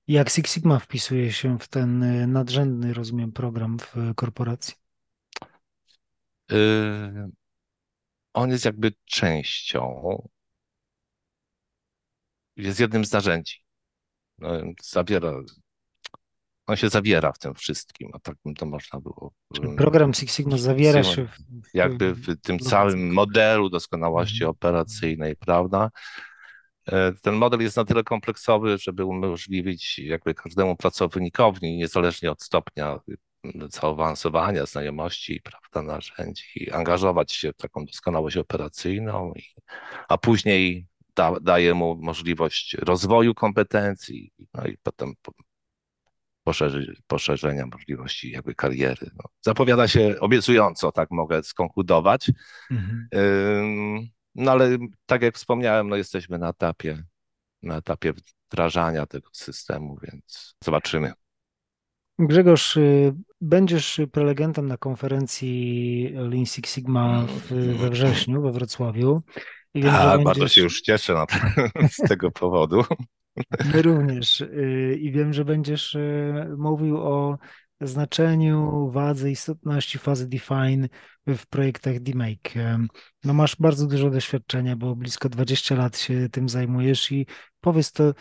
Jak 0.08 0.30
Six 0.30 0.54
Sigma 0.54 0.80
wpisuje 0.80 1.32
się 1.32 1.60
w 1.60 1.68
ten 1.68 2.04
y, 2.04 2.28
nadrzędny, 2.28 2.94
rozumiem, 2.94 3.32
program 3.32 3.78
w 3.80 3.96
korporacji? 4.16 4.76
Yy, 6.52 7.32
on 8.34 8.50
jest 8.50 8.66
jakby 8.66 8.94
częścią, 9.06 10.28
jest 12.56 12.80
jednym 12.80 13.06
z 13.06 13.12
narzędzi. 13.12 13.64
No, 14.38 14.50
zawiera 14.84 15.34
on 16.68 16.76
się 16.76 16.90
zawiera 16.90 17.32
w 17.32 17.40
tym 17.40 17.54
wszystkim, 17.54 18.10
a 18.14 18.20
tak 18.20 18.36
bym 18.46 18.56
to 18.56 18.66
można 18.66 19.00
było. 19.00 19.32
Czyli 19.56 19.76
program 19.76 20.14
Six 20.14 20.36
Sigma 20.36 20.58
zawiera 20.58 21.04
się 21.04 21.26
w, 21.26 21.38
jakby 21.74 22.14
w 22.14 22.42
tym 22.42 22.60
całym 22.60 23.14
modelu 23.14 23.70
doskonałości 23.70 24.44
mhm. 24.44 24.50
operacyjnej, 24.50 25.36
prawda? 25.36 25.90
E, 26.92 27.14
ten 27.22 27.36
model 27.36 27.62
jest 27.62 27.78
na 27.78 27.86
tyle 27.86 28.04
kompleksowy, 28.04 28.78
żeby 28.78 29.06
umożliwić 29.06 30.00
jakby 30.00 30.34
każdemu 30.34 30.76
pracownikowi, 30.76 31.78
niezależnie 31.78 32.32
od 32.32 32.44
stopnia 32.44 33.00
zaawansowania, 33.70 34.66
znajomości, 34.66 35.42
prawda, 35.42 35.94
narzędzi, 35.94 36.72
angażować 36.72 37.32
się 37.32 37.54
w 37.54 37.58
taką 37.58 37.86
doskonałość 37.86 38.38
operacyjną, 38.38 39.34
a 40.08 40.18
później 40.18 40.88
da, 41.16 41.40
daje 41.42 41.74
mu 41.74 41.96
możliwość 41.96 42.74
rozwoju 42.74 43.34
kompetencji, 43.34 44.32
no 44.54 44.68
i 44.68 44.78
potem 44.84 45.14
poszerzy, 46.48 46.96
poszerzenia 47.08 47.66
możliwości 47.66 48.32
jakby 48.32 48.56
kariery. 48.56 49.12
No, 49.16 49.24
zapowiada 49.42 49.88
się 49.88 50.16
obiecująco, 50.20 50.92
tak 50.92 51.12
mogę 51.12 51.44
skonkludować. 51.44 52.32
Mhm. 52.72 53.08
No 54.36 54.52
ale 54.52 54.78
tak 55.06 55.22
jak 55.22 55.36
wspomniałem, 55.36 55.90
no 55.90 55.96
jesteśmy 55.96 56.38
na 56.38 56.50
etapie, 56.50 57.04
na 57.64 57.78
etapie 57.78 58.14
wdrażania 58.50 59.06
tego 59.06 59.30
systemu, 59.34 59.98
więc 60.04 60.56
zobaczymy. 60.64 61.14
Grzegorz, 62.20 62.78
y, 62.78 63.14
będziesz 63.42 64.02
prelegentem 64.12 64.68
na 64.68 64.78
konferencji 64.78 66.10
Lean 66.14 66.46
Six 66.46 66.74
Sigma 66.74 67.26
w, 67.26 67.78
we 67.78 67.90
wrześniu 67.90 68.42
we 68.42 68.52
Wrocławiu. 68.52 69.22
Wiem, 69.76 69.96
A, 69.96 70.10
będziesz... 70.10 70.26
bardzo 70.26 70.48
się 70.48 70.62
już 70.62 70.82
cieszę 70.82 71.14
na, 71.14 71.26
z 71.90 72.10
tego 72.10 72.32
powodu. 72.32 72.84
My 73.74 73.82
również. 73.82 74.42
Y, 74.42 74.98
I 75.02 75.12
wiem, 75.12 75.34
że 75.34 75.46
będziesz 75.46 75.96
y, 75.96 76.56
mówił 76.58 76.98
o 76.98 77.38
znaczeniu, 77.82 78.90
wadze, 78.92 79.32
istotności 79.32 79.98
fazy 79.98 80.30
Define 80.30 80.90
w 81.28 81.48
projektach 81.48 82.00
DMake. 82.00 82.78
No 83.24 83.34
masz 83.34 83.56
bardzo 83.56 83.88
dużo 83.88 84.10
doświadczenia, 84.10 84.76
bo 84.76 84.96
blisko 84.96 85.30
20 85.30 85.76
lat 85.76 85.98
się 85.98 86.30
tym 86.30 86.50
zajmujesz 86.50 87.12
i 87.12 87.26
powiedz 87.62 87.92
to, 87.92 88.14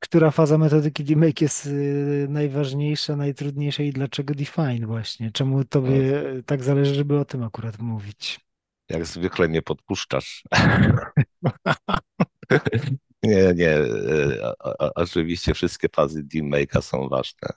która 0.00 0.30
faza 0.30 0.58
metodyki 0.58 1.04
DMake 1.04 1.44
jest 1.44 1.66
y, 1.66 2.26
najważniejsza, 2.28 3.16
najtrudniejsza 3.16 3.82
i 3.82 3.92
dlaczego 3.92 4.34
Define 4.34 4.86
właśnie? 4.86 5.30
Czemu 5.30 5.64
tobie 5.64 6.22
no. 6.36 6.42
tak 6.46 6.62
zależy, 6.62 6.94
żeby 6.94 7.18
o 7.18 7.24
tym 7.24 7.42
akurat 7.42 7.78
mówić? 7.78 8.40
Jak 8.88 9.06
zwykle 9.06 9.48
mnie 9.48 9.62
podpuszczasz. 9.62 10.44
Nie, 13.24 13.54
nie. 13.54 13.70
E, 13.70 14.52
oczywiście 14.94 15.54
wszystkie 15.54 15.88
fazy 15.88 16.24
DealMake'a 16.24 16.82
są 16.82 17.08
ważne. 17.08 17.48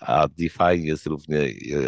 A 0.00 0.28
Define 0.28 0.76
jest, 0.76 1.06
równie, 1.06 1.38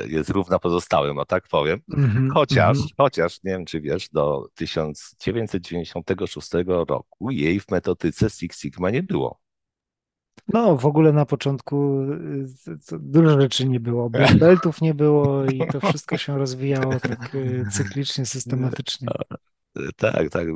jest 0.06 0.30
równa 0.30 0.58
pozostałym, 0.58 1.18
o 1.18 1.24
tak 1.24 1.48
powiem. 1.48 1.80
Mm 1.96 2.10
-hmm, 2.10 2.32
chociaż, 2.32 2.76
mm 2.76 2.88
-hmm. 2.88 2.94
chociaż, 2.96 3.42
nie 3.44 3.50
wiem 3.50 3.64
czy 3.64 3.80
wiesz, 3.80 4.08
do 4.08 4.48
1996 4.54 6.50
roku 6.66 7.30
jej 7.30 7.60
w 7.60 7.70
metodyce 7.70 8.30
Six 8.30 8.60
Sigma 8.60 8.90
nie 8.90 9.02
było. 9.02 9.40
No, 10.48 10.76
w 10.76 10.86
ogóle 10.86 11.12
na 11.12 11.26
początku 11.26 12.06
dużo 13.00 13.40
rzeczy 13.40 13.68
nie 13.68 13.80
było. 13.80 14.10
Beltów 14.40 14.80
nie 14.80 14.94
było 14.94 15.44
i 15.44 15.66
to 15.72 15.80
wszystko 15.80 16.16
się 16.16 16.38
rozwijało 16.38 17.00
tak 17.00 17.34
y, 17.34 17.64
cyklicznie, 17.72 18.26
systematycznie. 18.26 19.08
Tak, 19.96 20.30
tak 20.30 20.46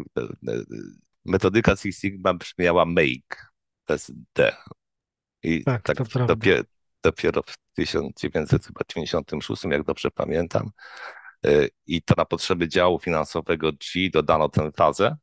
metodyka 1.24 1.76
Six 1.76 2.00
Sigma 2.00 2.34
brzmiała 2.34 2.84
make, 2.84 3.52
to 3.84 3.92
jest 3.92 4.12
D. 4.34 4.56
I 5.42 5.64
tak, 5.64 5.82
tak 5.82 5.96
to 5.96 6.26
dopiero, 6.26 6.62
dopiero 7.02 7.42
w 7.42 7.56
1996, 7.74 9.64
jak 9.64 9.84
dobrze 9.84 10.10
pamiętam, 10.10 10.70
y, 11.46 11.68
i 11.86 12.02
to 12.02 12.14
na 12.16 12.24
potrzeby 12.24 12.68
działu 12.68 12.98
finansowego 12.98 13.72
G 13.72 14.10
dodano 14.10 14.48
tę 14.48 14.72
fazę. 14.72 15.16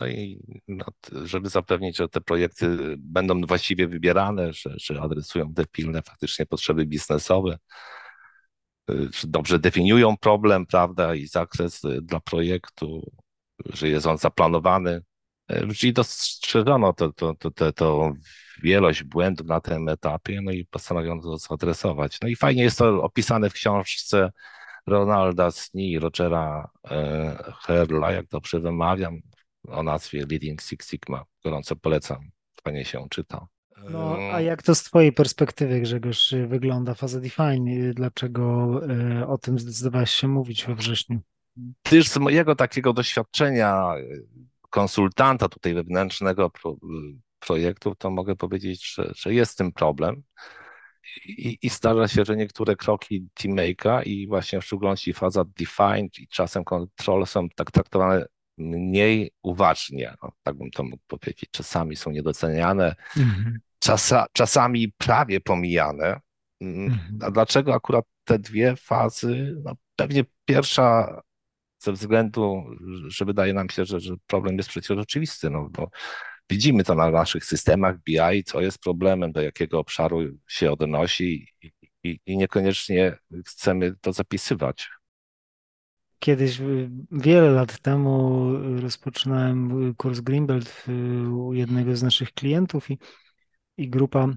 No 0.00 0.06
i 0.06 0.40
no, 0.68 0.84
żeby 1.24 1.48
zapewnić, 1.48 1.96
że 1.96 2.08
te 2.08 2.20
projekty 2.20 2.94
będą 2.98 3.40
właściwie 3.40 3.88
wybierane, 3.88 4.52
że, 4.52 4.74
że 4.76 5.00
adresują 5.00 5.54
te 5.54 5.66
pilne 5.66 6.02
faktycznie 6.02 6.46
potrzeby 6.46 6.86
biznesowe, 6.86 7.58
y, 8.90 9.08
że 9.12 9.28
dobrze 9.28 9.58
definiują 9.58 10.16
problem, 10.16 10.66
prawda, 10.66 11.14
i 11.14 11.26
zakres 11.26 11.84
y, 11.84 12.02
dla 12.02 12.20
projektu, 12.20 13.12
że 13.72 13.88
jest 13.88 14.06
on 14.06 14.18
zaplanowany. 14.18 15.02
E, 15.48 15.74
czyli 15.74 15.92
dostrzeżono 15.92 16.92
to, 16.92 17.12
to, 17.12 17.34
to, 17.34 17.50
to, 17.50 17.72
to 17.72 18.12
wielość 18.62 19.02
błędów 19.02 19.46
na 19.46 19.60
tym 19.60 19.88
etapie, 19.88 20.40
no 20.42 20.52
i 20.52 20.64
postanowiono 20.64 21.22
to 21.22 21.38
zadresować. 21.38 22.18
No 22.22 22.28
i 22.28 22.36
fajnie 22.36 22.62
jest 22.62 22.78
to 22.78 23.02
opisane 23.02 23.50
w 23.50 23.52
książce 23.52 24.32
Ronalda 24.86 25.50
Sni, 25.50 25.98
Rogera 25.98 26.70
e, 26.90 27.52
Herla, 27.62 28.12
jak 28.12 28.26
dobrze 28.26 28.60
wymawiam, 28.60 29.18
o 29.68 29.82
nazwie 29.82 30.20
Leading 30.30 30.62
Six 30.62 30.90
Sigma. 30.90 31.24
Gorąco 31.44 31.76
polecam, 31.76 32.18
fajnie 32.64 32.84
się 32.84 33.06
czyta. 33.10 33.46
No, 33.90 34.16
a 34.32 34.40
jak 34.40 34.62
to 34.62 34.74
z 34.74 34.82
Twojej 34.82 35.12
perspektywy, 35.12 35.80
Grzegorz, 35.80 36.34
wygląda 36.46 36.94
faza 36.94 37.20
Define? 37.20 37.94
Dlaczego 37.94 38.70
e, 38.88 39.26
o 39.26 39.38
tym 39.38 39.58
zdecydowałeś 39.58 40.10
się 40.10 40.28
mówić 40.28 40.64
we 40.64 40.74
wrześniu? 40.74 41.20
Też 41.82 42.08
z 42.08 42.16
mojego 42.16 42.54
takiego 42.54 42.92
doświadczenia 42.92 43.94
konsultanta 44.70 45.48
tutaj 45.48 45.74
wewnętrznego 45.74 46.50
pro, 46.50 46.76
projektu, 47.38 47.94
to 47.94 48.10
mogę 48.10 48.36
powiedzieć, 48.36 48.94
że, 48.94 49.12
że 49.16 49.34
jest 49.34 49.58
tym 49.58 49.72
problem. 49.72 50.22
I, 51.24 51.58
I 51.62 51.68
zdarza 51.68 52.08
się, 52.08 52.24
że 52.24 52.36
niektóre 52.36 52.76
kroki 52.76 53.28
teammake'a 53.40 54.02
i 54.06 54.26
właśnie 54.28 54.60
w 54.60 54.64
szczególności 54.64 55.12
faza 55.12 55.44
defined 55.44 56.18
i 56.18 56.28
czasem 56.28 56.64
control 56.64 57.26
są 57.26 57.48
tak 57.48 57.70
traktowane 57.70 58.26
mniej 58.58 59.30
uważnie, 59.42 60.14
no, 60.22 60.32
tak 60.42 60.56
bym 60.56 60.70
to 60.70 60.82
mógł 60.82 61.02
powiedzieć. 61.06 61.50
Czasami 61.50 61.96
są 61.96 62.10
niedoceniane, 62.10 62.94
mhm. 63.16 63.58
czasa, 63.78 64.26
czasami 64.32 64.92
prawie 64.98 65.40
pomijane. 65.40 66.20
Mm, 66.60 66.86
mhm. 66.86 67.18
A 67.22 67.30
dlaczego 67.30 67.74
akurat 67.74 68.04
te 68.24 68.38
dwie 68.38 68.76
fazy? 68.76 69.60
No, 69.64 69.74
pewnie 69.96 70.24
pierwsza 70.44 71.20
ze 71.82 71.92
względu, 71.92 72.64
że 73.06 73.24
wydaje 73.24 73.52
nam 73.54 73.68
się, 73.68 73.84
że, 73.84 74.00
że 74.00 74.14
problem 74.26 74.56
jest 74.56 74.68
przecież 74.68 74.98
oczywisty, 74.98 75.50
no 75.50 75.68
bo 75.70 75.90
widzimy 76.50 76.84
to 76.84 76.94
na 76.94 77.10
naszych 77.10 77.44
systemach 77.44 77.96
BI, 77.98 78.44
co 78.46 78.60
jest 78.60 78.78
problemem, 78.78 79.32
do 79.32 79.42
jakiego 79.42 79.78
obszaru 79.78 80.20
się 80.48 80.72
odnosi 80.72 81.46
i, 81.62 81.72
i, 82.04 82.18
i 82.26 82.36
niekoniecznie 82.36 83.18
chcemy 83.46 83.94
to 84.00 84.12
zapisywać. 84.12 84.88
Kiedyś, 86.18 86.60
wiele 87.10 87.50
lat 87.50 87.78
temu, 87.78 88.48
rozpoczynałem 88.80 89.94
kurs 89.94 90.20
Greenbelt 90.20 90.84
u 91.32 91.52
jednego 91.52 91.96
z 91.96 92.02
naszych 92.02 92.32
klientów 92.32 92.90
i, 92.90 92.98
i 93.76 93.88
grupa 93.88 94.28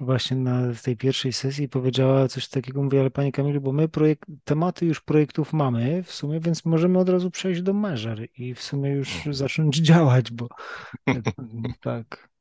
właśnie 0.00 0.36
na 0.36 0.60
tej 0.82 0.96
pierwszej 0.96 1.32
sesji 1.32 1.68
powiedziała 1.68 2.28
coś 2.28 2.48
takiego, 2.48 2.82
mówię, 2.82 3.00
ale 3.00 3.10
Panie 3.10 3.32
Kamilu, 3.32 3.60
bo 3.60 3.72
my 3.72 3.88
projekt, 3.88 4.24
tematy 4.44 4.86
już 4.86 5.00
projektów 5.00 5.52
mamy 5.52 6.02
w 6.02 6.12
sumie, 6.12 6.40
więc 6.40 6.64
możemy 6.64 6.98
od 6.98 7.08
razu 7.08 7.30
przejść 7.30 7.62
do 7.62 7.74
Measure 7.74 8.24
i 8.24 8.54
w 8.54 8.62
sumie 8.62 8.90
już 8.90 9.16
mhm. 9.16 9.34
zacząć 9.34 9.76
działać, 9.90 10.30
bo 10.30 10.48
tak. 11.80 12.32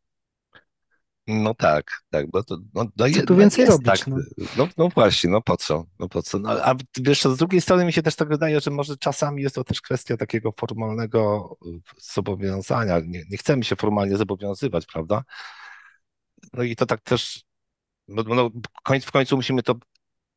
No 1.27 1.53
tak, 1.53 1.91
tak, 2.10 2.31
bo 2.31 2.43
to, 2.43 2.58
no, 2.74 2.86
no, 2.98 3.10
co 3.10 3.25
tu 3.25 3.36
więcej 3.36 3.65
robić? 3.65 3.86
Tak. 3.86 4.08
No? 4.08 4.17
No, 4.58 4.67
no? 4.77 4.89
właśnie, 4.89 5.29
no 5.29 5.41
po 5.41 5.58
co, 5.58 5.86
no 6.00 6.10
po 6.10 6.22
co, 6.22 6.39
no, 6.39 6.50
a 6.50 6.75
wiesz, 6.98 7.22
z 7.22 7.38
drugiej 7.38 7.62
strony 7.62 7.86
mi 7.86 7.93
się 7.93 8.03
też 8.03 8.15
tak 8.15 8.29
wydaje, 8.29 8.60
że 8.60 8.72
może 8.72 8.98
czasami 8.98 9.43
jest 9.43 9.55
to 9.55 9.63
też 9.63 9.81
kwestia 9.81 10.17
takiego 10.17 10.53
formalnego 10.60 11.50
zobowiązania, 11.98 13.00
nie, 13.00 13.24
nie 13.29 13.38
chcemy 13.38 13.63
się 13.63 13.75
formalnie 13.75 14.17
zobowiązywać, 14.17 14.86
prawda? 14.86 15.24
No 16.53 16.63
i 16.63 16.75
to 16.75 16.86
tak 16.86 17.01
też, 17.01 17.43
no, 18.08 18.24
no 18.24 18.50
w 19.01 19.12
końcu 19.12 19.36
musimy 19.36 19.63
to 19.63 19.75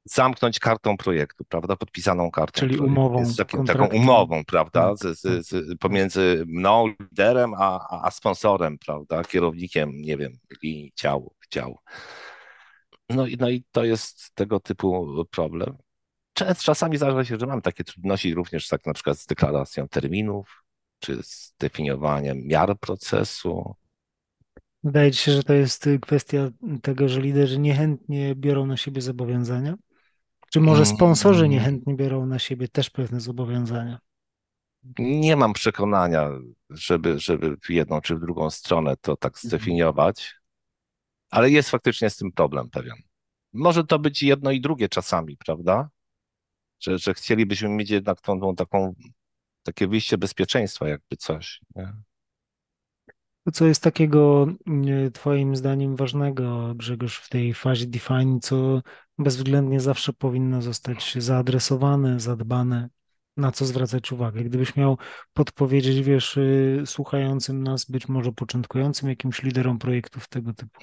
zamknąć 0.04 0.58
kartą 0.58 0.96
projektu, 0.96 1.44
prawda? 1.44 1.76
Podpisaną 1.76 2.30
kartą. 2.30 2.60
Czyli 2.60 2.76
projektu. 2.76 3.00
umową. 3.00 3.24
Z 3.24 3.36
takim, 3.36 3.64
taką 3.64 3.86
umową, 3.86 4.44
prawda? 4.44 4.88
Tak, 4.88 4.98
z, 4.98 5.20
z, 5.20 5.22
tak. 5.22 5.42
z, 5.42 5.78
pomiędzy 5.78 6.44
mną, 6.46 6.94
liderem, 7.00 7.54
a, 7.54 8.00
a 8.02 8.10
sponsorem, 8.10 8.78
prawda? 8.78 9.24
Kierownikiem, 9.24 9.92
nie 9.96 10.16
wiem, 10.16 10.32
linii 10.62 10.92
działu, 10.96 11.34
działu. 11.52 11.78
No 13.08 13.26
i, 13.26 13.36
no 13.36 13.50
i 13.50 13.64
to 13.72 13.84
jest 13.84 14.34
tego 14.34 14.60
typu 14.60 15.24
problem. 15.30 15.76
Czasami 16.58 16.96
zdarza 16.96 17.24
się, 17.24 17.36
że 17.40 17.46
mam 17.46 17.62
takie 17.62 17.84
trudności 17.84 18.34
również 18.34 18.68
tak 18.68 18.86
na 18.86 18.92
przykład 18.92 19.18
z 19.18 19.26
deklaracją 19.26 19.88
terminów, 19.88 20.64
czy 20.98 21.22
z 21.22 21.54
definiowaniem 21.58 22.46
miar 22.46 22.78
procesu, 22.78 23.74
Wydaje 24.84 25.12
ci 25.12 25.18
się, 25.18 25.32
że 25.32 25.42
to 25.42 25.52
jest 25.52 25.88
kwestia 26.02 26.50
tego, 26.82 27.08
że 27.08 27.20
liderzy 27.20 27.58
niechętnie 27.58 28.34
biorą 28.34 28.66
na 28.66 28.76
siebie 28.76 29.00
zobowiązania? 29.00 29.74
Czy 30.50 30.60
może 30.60 30.82
mm. 30.82 30.96
sponsorzy 30.96 31.48
niechętnie 31.48 31.94
biorą 31.94 32.26
na 32.26 32.38
siebie 32.38 32.68
też 32.68 32.90
pewne 32.90 33.20
zobowiązania? 33.20 33.98
Nie 34.98 35.36
mam 35.36 35.52
przekonania, 35.52 36.30
żeby, 36.70 37.18
żeby 37.18 37.56
w 37.62 37.70
jedną 37.70 38.00
czy 38.00 38.16
w 38.16 38.20
drugą 38.20 38.50
stronę 38.50 38.96
to 39.00 39.16
tak 39.16 39.32
mhm. 39.32 39.48
zdefiniować, 39.48 40.34
ale 41.30 41.50
jest 41.50 41.70
faktycznie 41.70 42.10
z 42.10 42.16
tym 42.16 42.32
problem 42.32 42.70
pewien. 42.70 42.96
Może 43.52 43.84
to 43.84 43.98
być 43.98 44.22
jedno 44.22 44.50
i 44.50 44.60
drugie 44.60 44.88
czasami, 44.88 45.36
prawda? 45.36 45.88
Że, 46.80 46.98
że 46.98 47.14
chcielibyśmy 47.14 47.68
mieć 47.68 47.90
jednak 47.90 48.20
tą, 48.20 48.40
tą 48.40 48.54
taką, 48.54 48.94
takie 49.62 49.88
wyjście 49.88 50.18
bezpieczeństwa, 50.18 50.88
jakby 50.88 51.16
coś. 51.16 51.60
Nie? 51.76 51.92
Co 53.52 53.66
jest 53.66 53.82
takiego 53.82 54.46
Twoim 55.12 55.56
zdaniem 55.56 55.96
ważnego, 55.96 56.74
Grzegorz, 56.74 57.18
w 57.18 57.28
tej 57.28 57.54
fazie 57.54 57.86
define, 57.86 58.40
co 58.40 58.82
bezwzględnie 59.18 59.80
zawsze 59.80 60.12
powinno 60.12 60.62
zostać 60.62 61.14
zaadresowane, 61.18 62.20
zadbane, 62.20 62.88
na 63.36 63.52
co 63.52 63.66
zwracać 63.66 64.12
uwagę? 64.12 64.44
Gdybyś 64.44 64.76
miał 64.76 64.98
podpowiedzieć, 65.32 66.02
wiesz, 66.02 66.36
y, 66.36 66.82
słuchającym 66.86 67.62
nas, 67.62 67.84
być 67.84 68.08
może 68.08 68.32
początkującym 68.32 69.08
jakimś 69.08 69.42
liderom 69.42 69.78
projektów 69.78 70.28
tego 70.28 70.54
typu. 70.54 70.80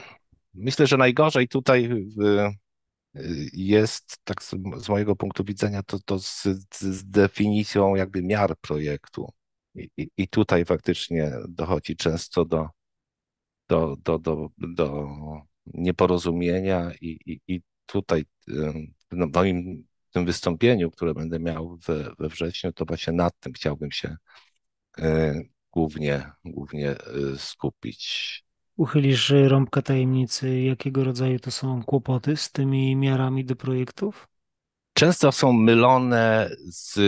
Myślę, 0.53 0.87
że 0.87 0.97
najgorzej 0.97 1.47
tutaj 1.47 1.85
y, 1.85 3.49
jest, 3.53 4.17
tak 4.23 4.43
z 4.77 4.89
mojego 4.89 5.15
punktu 5.15 5.43
widzenia, 5.43 5.83
to, 5.83 5.99
to 6.05 6.19
z, 6.19 6.47
z 6.81 7.09
definicją 7.09 7.95
jakby 7.95 8.21
miar 8.21 8.57
projektu 8.57 9.31
i, 9.75 10.09
i 10.17 10.27
tutaj 10.27 10.65
faktycznie 10.65 11.31
dochodzi 11.49 11.95
często 11.95 12.45
do, 12.45 12.69
do, 13.69 13.95
do, 14.03 14.19
do, 14.19 14.49
do 14.57 15.07
nieporozumienia 15.65 16.91
i, 17.01 17.19
i, 17.25 17.39
i 17.47 17.61
tutaj 17.85 18.25
w 19.11 19.33
moim 19.35 19.83
tym 20.11 20.25
wystąpieniu, 20.25 20.91
które 20.91 21.13
będę 21.13 21.39
miał 21.39 21.77
we, 21.77 22.11
we 22.19 22.29
wrześniu, 22.29 22.73
to 22.73 22.85
właśnie 22.85 23.13
nad 23.13 23.39
tym 23.39 23.53
chciałbym 23.53 23.91
się 23.91 24.15
y, 24.99 25.49
głównie, 25.71 26.31
głównie 26.45 26.91
y, 26.91 27.37
skupić. 27.37 28.43
Uchylisz 28.77 29.33
rąbka 29.47 29.81
tajemnicy, 29.81 30.59
jakiego 30.61 31.03
rodzaju 31.03 31.39
to 31.39 31.51
są 31.51 31.83
kłopoty 31.83 32.37
z 32.37 32.51
tymi 32.51 32.95
miarami 32.95 33.45
do 33.45 33.55
projektów? 33.55 34.27
Często 35.01 35.31
są 35.31 35.53
mylone 35.53 36.49
z 36.59 36.99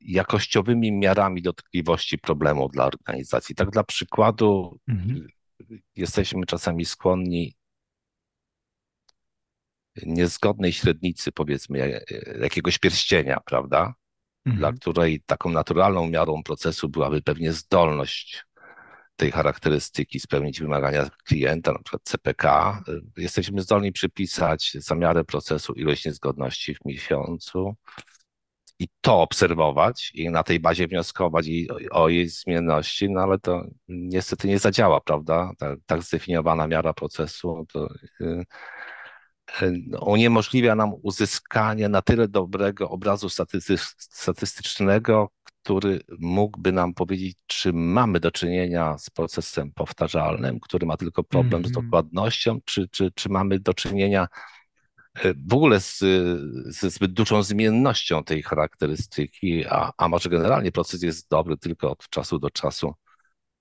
jakościowymi 0.00 0.92
miarami 0.92 1.42
dotkliwości 1.42 2.18
problemu 2.18 2.68
dla 2.68 2.86
organizacji. 2.86 3.54
Tak 3.54 3.70
dla 3.70 3.84
przykładu, 3.84 4.78
mhm. 4.88 5.26
jesteśmy 5.96 6.46
czasami 6.46 6.84
skłonni 6.84 7.56
niezgodnej 10.06 10.72
średnicy, 10.72 11.32
powiedzmy, 11.32 12.02
jakiegoś 12.40 12.78
pierścienia, 12.78 13.40
prawda? 13.40 13.94
Mhm. 14.46 14.58
Dla 14.58 14.72
której 14.72 15.20
taką 15.26 15.50
naturalną 15.50 16.08
miarą 16.08 16.42
procesu 16.42 16.88
byłaby 16.88 17.22
pewnie 17.22 17.52
zdolność 17.52 18.44
tej 19.16 19.30
charakterystyki 19.30 20.20
spełnić 20.20 20.60
wymagania 20.60 21.10
klienta, 21.24 21.72
na 21.72 21.78
przykład 21.78 22.02
CPK. 22.02 22.82
Jesteśmy 23.16 23.62
zdolni 23.62 23.92
przypisać 23.92 24.72
za 24.74 24.94
miarę 24.94 25.24
procesu 25.24 25.72
ilość 25.72 26.04
niezgodności 26.04 26.74
w 26.74 26.84
miesiącu, 26.84 27.76
i 28.78 28.88
to 29.00 29.22
obserwować 29.22 30.12
i 30.14 30.30
na 30.30 30.42
tej 30.42 30.60
bazie 30.60 30.88
wnioskować 30.88 31.46
i, 31.46 31.68
o 31.90 32.08
jej 32.08 32.28
zmienności, 32.28 33.10
no 33.10 33.20
ale 33.20 33.38
to 33.38 33.64
niestety 33.88 34.48
nie 34.48 34.58
zadziała, 34.58 35.00
prawda? 35.00 35.50
Tak, 35.58 35.78
tak 35.86 36.02
zdefiniowana 36.02 36.66
miara 36.66 36.92
procesu 36.92 37.66
to 37.72 37.88
y, 38.20 38.44
uniemożliwia 40.00 40.74
nam 40.74 40.92
uzyskanie 41.02 41.88
na 41.88 42.02
tyle 42.02 42.28
dobrego 42.28 42.90
obrazu 42.90 43.28
statystycznego, 43.98 45.30
który 45.62 46.00
mógłby 46.18 46.72
nam 46.72 46.94
powiedzieć, 46.94 47.36
czy 47.46 47.72
mamy 47.72 48.20
do 48.20 48.30
czynienia 48.30 48.98
z 48.98 49.10
procesem 49.10 49.72
powtarzalnym, 49.72 50.60
który 50.60 50.86
ma 50.86 50.96
tylko 50.96 51.24
problem 51.24 51.60
mm 51.60 51.62
-hmm. 51.62 51.66
z 51.66 51.76
mhm. 51.76 51.86
dokładnością, 51.86 52.60
czy, 52.64 52.88
czy, 52.88 53.12
czy 53.14 53.28
mamy 53.28 53.60
do 53.60 53.74
czynienia 53.74 54.28
w 55.48 55.54
ogóle 55.54 55.80
z, 55.80 55.98
ze 56.66 56.90
zbyt 56.90 57.12
dużą 57.12 57.42
zmiennością 57.42 58.24
tej 58.24 58.42
charakterystyki, 58.42 59.66
a, 59.66 59.92
a 59.96 60.08
może 60.08 60.28
generalnie 60.28 60.72
proces 60.72 61.02
jest 61.02 61.30
dobry, 61.30 61.56
tylko 61.56 61.90
od 61.90 62.08
czasu 62.08 62.38
do 62.38 62.50
czasu 62.50 62.94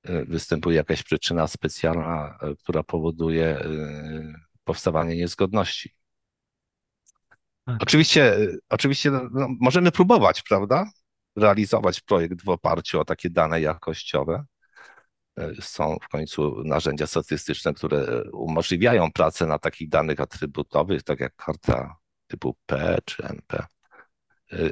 e, 0.03 0.25
występuje 0.25 0.75
jakaś 0.75 1.03
przyczyna 1.03 1.47
specjalna, 1.47 2.37
e, 2.41 2.55
która 2.55 2.83
powoduje 2.83 3.45
e, 3.45 4.33
powstawanie 4.63 5.15
niezgodności. 5.15 5.95
Tak. 7.65 7.77
Oczywiście, 7.81 8.37
oczywiście 8.69 9.11
no, 9.11 9.21
no, 9.33 9.47
możemy 9.59 9.91
próbować, 9.91 10.41
prawda? 10.41 10.91
Realizować 11.35 12.01
projekt 12.01 12.43
w 12.43 12.49
oparciu 12.49 12.99
o 12.99 13.05
takie 13.05 13.29
dane 13.29 13.61
jakościowe, 13.61 14.45
E, 15.37 15.61
są 15.61 15.97
w 16.01 16.09
końcu 16.09 16.63
narzędzia 16.63 17.07
statystyczne, 17.07 17.73
które 17.73 18.23
umożliwiają 18.31 19.11
pracę 19.11 19.45
na 19.45 19.59
takich 19.59 19.89
danych 19.89 20.19
atrybutowych, 20.19 21.03
tak 21.03 21.19
jak 21.19 21.35
karta 21.35 21.95
typu 22.27 22.55
P 22.65 22.97
czy 23.05 23.23
NP. 23.23 23.65
E, 24.51 24.69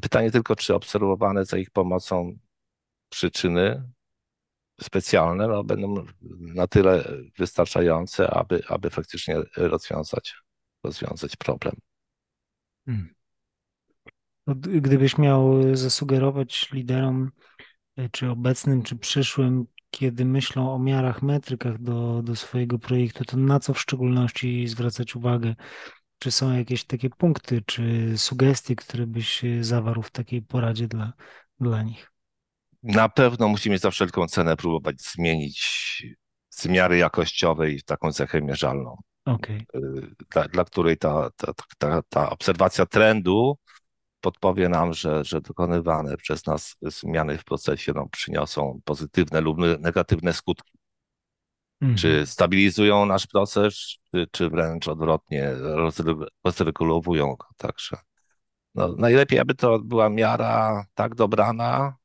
pytanie 0.00 0.30
tylko, 0.30 0.56
czy 0.56 0.74
obserwowane 0.74 1.44
za 1.44 1.58
ich 1.58 1.70
pomocą 1.70 2.38
przyczyny 3.08 3.92
specjalne 4.80 5.48
no, 5.48 5.64
będą 5.64 6.04
na 6.40 6.66
tyle 6.66 7.04
wystarczające, 7.38 8.30
aby, 8.30 8.62
aby 8.68 8.90
faktycznie 8.90 9.36
rozwiązać, 9.56 10.34
rozwiązać 10.84 11.36
problem. 11.36 11.74
Hmm. 12.86 13.14
Gdybyś 14.56 15.18
miał 15.18 15.76
zasugerować 15.76 16.70
liderom, 16.72 17.30
czy 18.10 18.30
obecnym, 18.30 18.82
czy 18.82 18.96
przyszłym, 18.96 19.66
kiedy 19.90 20.24
myślą 20.24 20.74
o 20.74 20.78
miarach, 20.78 21.22
metrykach 21.22 21.78
do, 21.78 22.22
do 22.22 22.36
swojego 22.36 22.78
projektu, 22.78 23.24
to 23.24 23.36
na 23.36 23.60
co 23.60 23.74
w 23.74 23.80
szczególności 23.80 24.68
zwracać 24.68 25.16
uwagę? 25.16 25.54
Czy 26.18 26.30
są 26.30 26.52
jakieś 26.52 26.84
takie 26.84 27.10
punkty, 27.10 27.62
czy 27.66 28.12
sugestie, 28.18 28.76
które 28.76 29.06
byś 29.06 29.42
zawarł 29.60 30.02
w 30.02 30.10
takiej 30.10 30.42
poradzie 30.42 30.88
dla, 30.88 31.12
dla 31.60 31.82
nich? 31.82 32.13
Na 32.84 33.08
pewno 33.08 33.48
musimy 33.48 33.78
za 33.78 33.90
wszelką 33.90 34.26
cenę 34.26 34.56
próbować 34.56 35.02
zmienić 35.02 36.06
z 36.50 36.66
miary 36.66 36.96
jakościowej 36.96 37.78
w 37.78 37.84
taką 37.84 38.12
cechę 38.12 38.42
mierzalną, 38.42 38.96
okay. 39.24 39.66
dla, 40.30 40.48
dla 40.48 40.64
której 40.64 40.96
ta, 40.96 41.30
ta, 41.36 41.52
ta, 41.78 42.02
ta 42.02 42.30
obserwacja 42.30 42.86
trendu 42.86 43.58
podpowie 44.20 44.68
nam, 44.68 44.92
że, 44.92 45.24
że 45.24 45.40
dokonywane 45.40 46.16
przez 46.16 46.46
nas 46.46 46.76
zmiany 46.82 47.38
w 47.38 47.44
procesie 47.44 47.92
no, 47.94 48.08
przyniosą 48.08 48.80
pozytywne 48.84 49.40
lub 49.40 49.58
negatywne 49.80 50.32
skutki. 50.32 50.78
Mhm. 51.80 51.96
Czy 51.96 52.26
stabilizują 52.26 53.06
nasz 53.06 53.26
proces, 53.26 53.96
czy, 54.10 54.26
czy 54.30 54.50
wręcz 54.50 54.88
odwrotnie, 54.88 55.50
rozregulowują 56.44 57.36
go. 57.36 57.46
Także 57.56 57.96
no, 58.74 58.94
najlepiej, 58.98 59.38
aby 59.38 59.54
to 59.54 59.78
była 59.78 60.08
miara 60.10 60.86
tak 60.94 61.14
dobrana, 61.14 61.96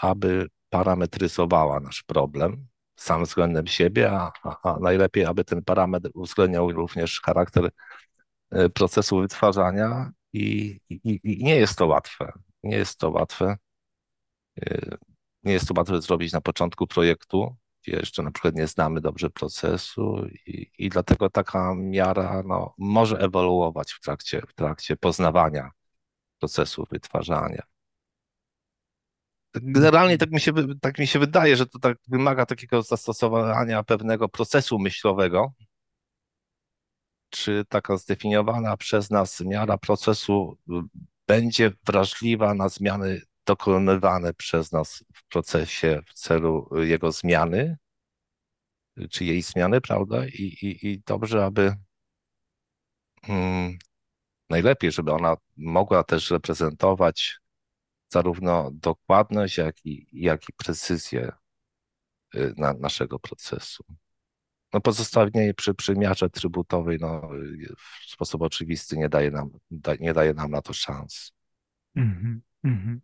aby 0.00 0.48
parametryzowała 0.70 1.80
nasz 1.80 2.02
problem 2.02 2.66
sam 3.02 3.24
względem 3.24 3.66
siebie, 3.66 4.10
a, 4.12 4.32
a 4.62 4.78
najlepiej, 4.80 5.24
aby 5.24 5.44
ten 5.44 5.62
parametr 5.64 6.10
uwzględniał 6.14 6.72
również 6.72 7.20
charakter 7.20 7.70
y, 8.54 8.70
procesu 8.70 9.20
wytwarzania 9.20 10.12
i, 10.32 10.80
i, 10.90 11.20
i 11.24 11.44
nie 11.44 11.56
jest 11.56 11.78
to 11.78 11.86
łatwe. 11.86 12.32
Nie 12.62 12.76
jest 12.76 12.98
to 12.98 13.10
łatwe. 13.10 13.56
Y, 14.58 14.96
nie 15.42 15.52
jest 15.52 15.68
to 15.68 15.74
łatwe 15.76 16.02
zrobić 16.02 16.32
na 16.32 16.40
początku 16.40 16.86
projektu, 16.86 17.56
jeszcze 17.86 18.22
na 18.22 18.30
przykład 18.30 18.54
nie 18.54 18.66
znamy 18.66 19.00
dobrze 19.00 19.30
procesu 19.30 20.26
i, 20.46 20.70
i 20.78 20.88
dlatego 20.88 21.30
taka 21.30 21.74
miara 21.74 22.42
no, 22.46 22.74
może 22.78 23.18
ewoluować 23.18 23.92
w 23.92 24.00
trakcie, 24.00 24.42
w 24.48 24.54
trakcie 24.54 24.96
poznawania 24.96 25.70
procesu 26.38 26.86
wytwarzania. 26.90 27.62
Generalnie 29.54 30.18
tak 30.18 30.30
mi, 30.30 30.40
się, 30.40 30.52
tak 30.80 30.98
mi 30.98 31.06
się 31.06 31.18
wydaje, 31.18 31.56
że 31.56 31.66
to 31.66 31.78
tak 31.78 31.98
wymaga 32.08 32.46
takiego 32.46 32.82
zastosowania 32.82 33.82
pewnego 33.82 34.28
procesu 34.28 34.78
myślowego, 34.78 35.52
czy 37.30 37.64
taka 37.68 37.96
zdefiniowana 37.96 38.76
przez 38.76 39.10
nas 39.10 39.40
miara 39.40 39.78
procesu 39.78 40.58
będzie 41.26 41.72
wrażliwa 41.86 42.54
na 42.54 42.68
zmiany 42.68 43.20
dokonywane 43.46 44.34
przez 44.34 44.72
nas 44.72 45.04
w 45.14 45.28
procesie 45.28 46.00
w 46.06 46.14
celu 46.14 46.68
jego 46.72 47.12
zmiany, 47.12 47.76
czy 49.10 49.24
jej 49.24 49.42
zmiany, 49.42 49.80
prawda? 49.80 50.26
I, 50.26 50.42
i, 50.62 50.86
i 50.86 51.02
dobrze, 51.06 51.44
aby 51.44 51.74
hmm, 53.24 53.78
najlepiej, 54.50 54.92
żeby 54.92 55.12
ona 55.12 55.36
mogła 55.56 56.04
też 56.04 56.30
reprezentować 56.30 57.38
zarówno 58.12 58.70
dokładność, 58.72 59.58
jak 59.58 59.86
i, 59.86 60.06
jak 60.12 60.48
i 60.48 60.52
precyzję 60.52 61.32
y, 62.34 62.54
na, 62.56 62.72
naszego 62.72 63.18
procesu. 63.18 63.84
No 64.72 64.80
pozostawienie 64.80 65.54
przy 65.54 65.74
przymiarze 65.74 66.30
trybutowej 66.30 66.98
no, 67.00 67.30
w 67.78 68.10
sposób 68.10 68.42
oczywisty 68.42 68.96
nie 68.96 69.08
daje 69.08 69.30
nam, 69.30 69.50
da, 69.70 69.94
nie 69.94 70.12
daje 70.12 70.34
nam 70.34 70.50
na 70.50 70.62
to 70.62 70.72
szans. 70.72 71.32
Mm 71.96 72.42
-hmm. 72.64 72.98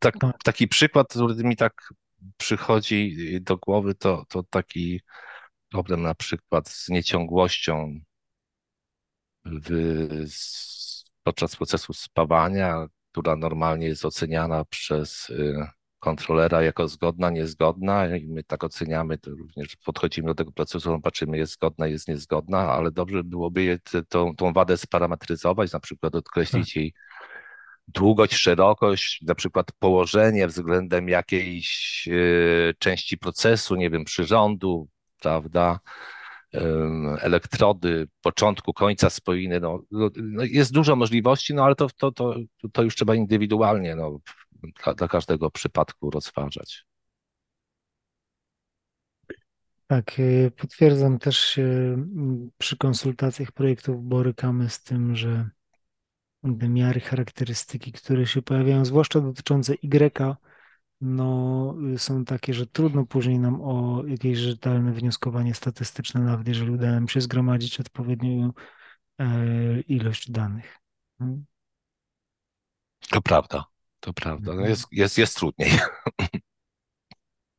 Tak, 0.00 0.18
tak, 0.18 0.42
taki 0.44 0.68
przykład, 0.68 1.08
który 1.08 1.44
mi 1.44 1.56
tak 1.56 1.94
przychodzi 2.36 3.16
do 3.40 3.56
głowy, 3.56 3.94
to, 3.94 4.24
to 4.28 4.42
taki 4.42 5.00
problem 5.70 6.02
na 6.02 6.14
przykład 6.14 6.68
z 6.68 6.88
nieciągłością 6.88 8.00
w, 9.44 9.70
podczas 11.30 11.56
procesu 11.56 11.92
spawania, 11.92 12.86
która 13.12 13.36
normalnie 13.36 13.86
jest 13.86 14.04
oceniana 14.04 14.64
przez 14.64 15.30
y, 15.30 15.66
kontrolera 15.98 16.62
jako 16.62 16.88
zgodna, 16.88 17.30
niezgodna 17.30 18.16
i 18.16 18.26
my 18.26 18.44
tak 18.44 18.64
oceniamy, 18.64 19.18
to 19.18 19.30
również 19.30 19.76
podchodzimy 19.76 20.26
do 20.26 20.34
tego 20.34 20.52
procesu, 20.52 21.00
patrzymy, 21.00 21.38
jest 21.38 21.52
zgodna, 21.52 21.86
jest 21.86 22.08
niezgodna, 22.08 22.58
ale 22.58 22.90
dobrze 22.90 23.24
byłoby 23.24 23.62
je, 23.62 23.78
tą, 24.08 24.36
tą 24.36 24.52
wadę 24.52 24.76
sparametryzować, 24.76 25.72
na 25.72 25.80
przykład 25.80 26.14
odkreślić 26.14 26.68
tak. 26.68 26.76
jej 26.76 26.94
długość, 27.88 28.34
szerokość, 28.34 29.22
na 29.22 29.34
przykład 29.34 29.66
położenie 29.78 30.46
względem 30.46 31.08
jakiejś 31.08 32.04
y, 32.08 32.74
części 32.78 33.18
procesu, 33.18 33.76
nie 33.76 33.90
wiem, 33.90 34.04
przyrządu, 34.04 34.88
prawda, 35.20 35.80
elektrody, 37.20 38.08
początku, 38.22 38.72
końca 38.72 39.10
spoiny, 39.10 39.60
no, 39.60 39.82
no, 39.90 40.10
no, 40.16 40.44
jest 40.44 40.72
dużo 40.72 40.96
możliwości, 40.96 41.54
no 41.54 41.64
ale 41.64 41.74
to, 41.74 41.88
to, 41.98 42.12
to, 42.12 42.34
to 42.72 42.82
już 42.82 42.94
trzeba 42.94 43.14
indywidualnie 43.14 43.96
no, 43.96 44.18
dla, 44.84 44.94
dla 44.94 45.08
każdego 45.08 45.50
przypadku 45.50 46.10
rozważać. 46.10 46.84
Tak, 49.86 50.18
y, 50.18 50.52
potwierdzam 50.56 51.18
też 51.18 51.38
się 51.38 51.96
przy 52.58 52.76
konsultacjach 52.76 53.52
projektów 53.52 54.04
borykamy 54.04 54.68
z 54.70 54.82
tym, 54.82 55.16
że 55.16 55.50
te 56.60 56.68
miary, 56.68 57.00
charakterystyki, 57.00 57.92
które 57.92 58.26
się 58.26 58.42
pojawiają, 58.42 58.84
zwłaszcza 58.84 59.20
dotyczące 59.20 59.74
Y, 59.74 60.49
no, 61.00 61.74
y, 61.94 61.98
są 61.98 62.24
takie, 62.24 62.54
że 62.54 62.66
trudno 62.66 63.06
później 63.06 63.38
nam 63.38 63.60
o 63.62 64.04
jakieś 64.06 64.38
rzetelne 64.38 64.92
wnioskowanie 64.92 65.54
statystyczne, 65.54 66.20
nawet 66.20 66.48
jeżeli 66.48 66.70
uda 66.70 66.92
nam 66.92 67.08
się 67.08 67.20
zgromadzić 67.20 67.80
odpowiednią 67.80 68.52
e, 69.18 69.80
ilość 69.80 70.30
danych. 70.30 70.78
Hmm? 71.18 71.44
To 73.10 73.22
prawda, 73.22 73.64
to 74.00 74.12
prawda. 74.12 74.46
No 74.46 74.52
mhm. 74.52 74.70
jest, 74.70 74.86
jest, 74.92 75.18
jest 75.18 75.36
trudniej. 75.36 75.70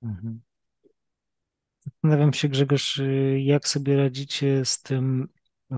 Mhm. 0.04 0.41
Zastanawiam 1.86 2.34
się, 2.34 2.49
Grzegorz, 2.49 2.97
y, 2.97 3.39
jak 3.43 3.67
sobie 3.67 3.97
radzicie 3.97 4.65
z 4.65 4.82
tym 4.82 5.27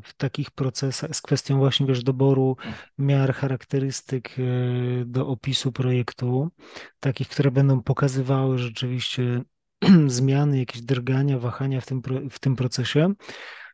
w 0.03 0.13
takich 0.13 0.51
procesach, 0.51 1.15
z 1.15 1.21
kwestią 1.21 1.57
właśnie 1.57 1.85
wiesz, 1.85 2.03
doboru 2.03 2.57
miar, 2.97 3.33
charakterystyk 3.33 4.29
e, 4.29 4.43
do 5.05 5.27
opisu 5.27 5.71
projektu, 5.71 6.51
takich, 6.99 7.27
które 7.27 7.51
będą 7.51 7.81
pokazywały 7.81 8.57
rzeczywiście 8.57 9.41
zmiany, 10.07 10.59
jakieś 10.59 10.81
drgania, 10.81 11.39
wahania 11.39 11.81
w 11.81 11.85
tym, 11.85 12.01
w 12.29 12.39
tym 12.39 12.55
procesie, 12.55 13.13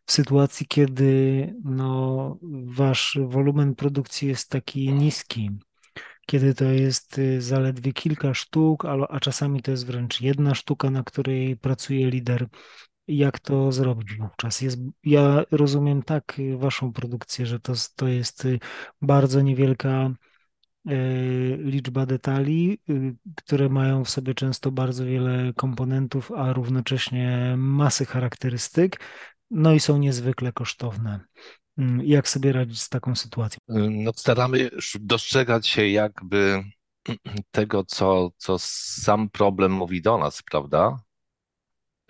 w 0.06 0.12
sytuacji, 0.12 0.68
kiedy 0.68 1.54
no, 1.64 2.38
wasz 2.66 3.20
wolumen 3.22 3.76
produkcji 3.76 4.28
jest 4.28 4.50
taki 4.50 4.94
niski, 4.94 5.50
kiedy 6.26 6.54
to 6.54 6.66
jest 6.66 7.18
y, 7.18 7.42
zaledwie 7.42 7.94
kilka 7.94 8.34
sztuk, 8.34 8.86
a 9.10 9.20
czasami 9.20 9.62
to 9.62 9.72
jest 9.72 9.86
wręcz 9.86 10.22
jedna 10.22 10.56
sztuka, 10.56 10.90
na 10.90 11.04
której 11.04 11.58
pracuje 11.58 12.10
lider 12.10 12.48
jak 13.10 13.40
to 13.40 13.72
zrobić 13.72 14.16
wówczas? 14.16 14.62
Jest, 14.62 14.80
ja 15.04 15.44
rozumiem 15.52 16.04
tak 16.04 16.40
y, 16.40 16.58
waszą 16.58 16.94
produkcję, 16.94 17.46
że 17.46 17.60
to, 17.60 17.74
to 17.96 18.08
jest 18.08 18.46
y, 18.46 18.60
bardzo 19.02 19.42
niewielka 19.42 20.10
y, 20.90 21.58
liczba 21.62 22.06
detali, 22.06 22.80
które 23.36 23.70
mają 23.70 24.04
w 24.04 24.10
sobie 24.10 24.34
często 24.34 24.72
bardzo 24.72 25.06
wiele 25.06 25.54
komponentów, 25.56 26.32
a 26.32 26.54
równocześnie 26.54 27.56
masy 27.58 28.06
charakterystyk, 28.06 29.00
no 29.52 29.74
i 29.74 29.80
są 29.80 29.98
niezwykle 29.98 30.54
kosztowne. 30.54 31.20
Mm, 31.78 32.02
jak 32.06 32.30
sobie 32.30 32.54
radzić 32.54 32.82
z 32.82 32.90
taką 32.90 33.16
sytuacją? 33.16 33.60
No, 33.68 34.12
staramy 34.16 34.70
dostrzegać 35.00 35.68
się 35.68 35.88
jakby 35.88 36.64
tego, 37.52 37.84
co, 37.84 38.30
co 38.38 38.56
sam 38.60 39.30
problem 39.30 39.72
mówi 39.72 40.02
do 40.02 40.18
nas, 40.18 40.42
prawda? 40.52 41.00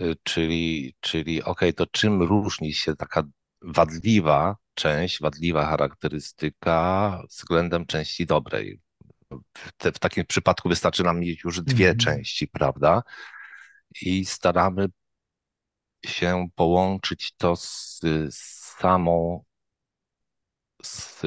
Y, 0.02 0.16
czyli, 0.24 0.96
czyli 1.00 1.44
ok, 1.44 1.62
to 1.76 1.88
czym 1.88 2.22
różni 2.24 2.74
się 2.74 2.96
taka 2.96 3.24
wadliwa 3.62 4.58
część, 4.74 5.22
wadliwa 5.22 5.66
charakterystyka 5.66 7.22
względem 7.30 7.86
części 7.86 8.26
dobrej? 8.26 8.82
W, 9.32 9.92
w 9.96 10.00
takim 10.00 10.26
przypadku 10.26 10.70
wystarczy 10.70 11.04
nam 11.04 11.20
mieć 11.20 11.44
już 11.44 11.62
dwie 11.62 11.86
mm 11.86 11.98
-hmm. 11.98 12.04
części, 12.04 12.48
prawda? 12.48 13.04
I 14.02 14.26
staramy 14.26 14.88
się 16.06 16.48
połączyć 16.56 17.34
to 17.38 17.56
z, 17.56 18.00
z 18.30 18.36
samą, 18.80 19.44
z, 20.84 21.22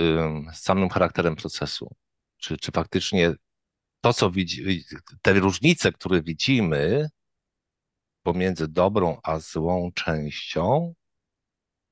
z 0.52 0.58
samym 0.58 0.88
charakterem 0.88 1.36
procesu. 1.36 1.94
Czy, 2.36 2.56
czy 2.56 2.72
faktycznie 2.72 3.34
to, 4.00 4.12
co 4.12 4.30
widzimy, 4.30 4.78
te 5.22 5.32
różnice, 5.32 5.92
które 5.92 6.22
widzimy, 6.22 7.08
pomiędzy 8.22 8.68
dobrą 8.68 9.18
a 9.22 9.38
złą 9.38 9.92
częścią 9.94 10.94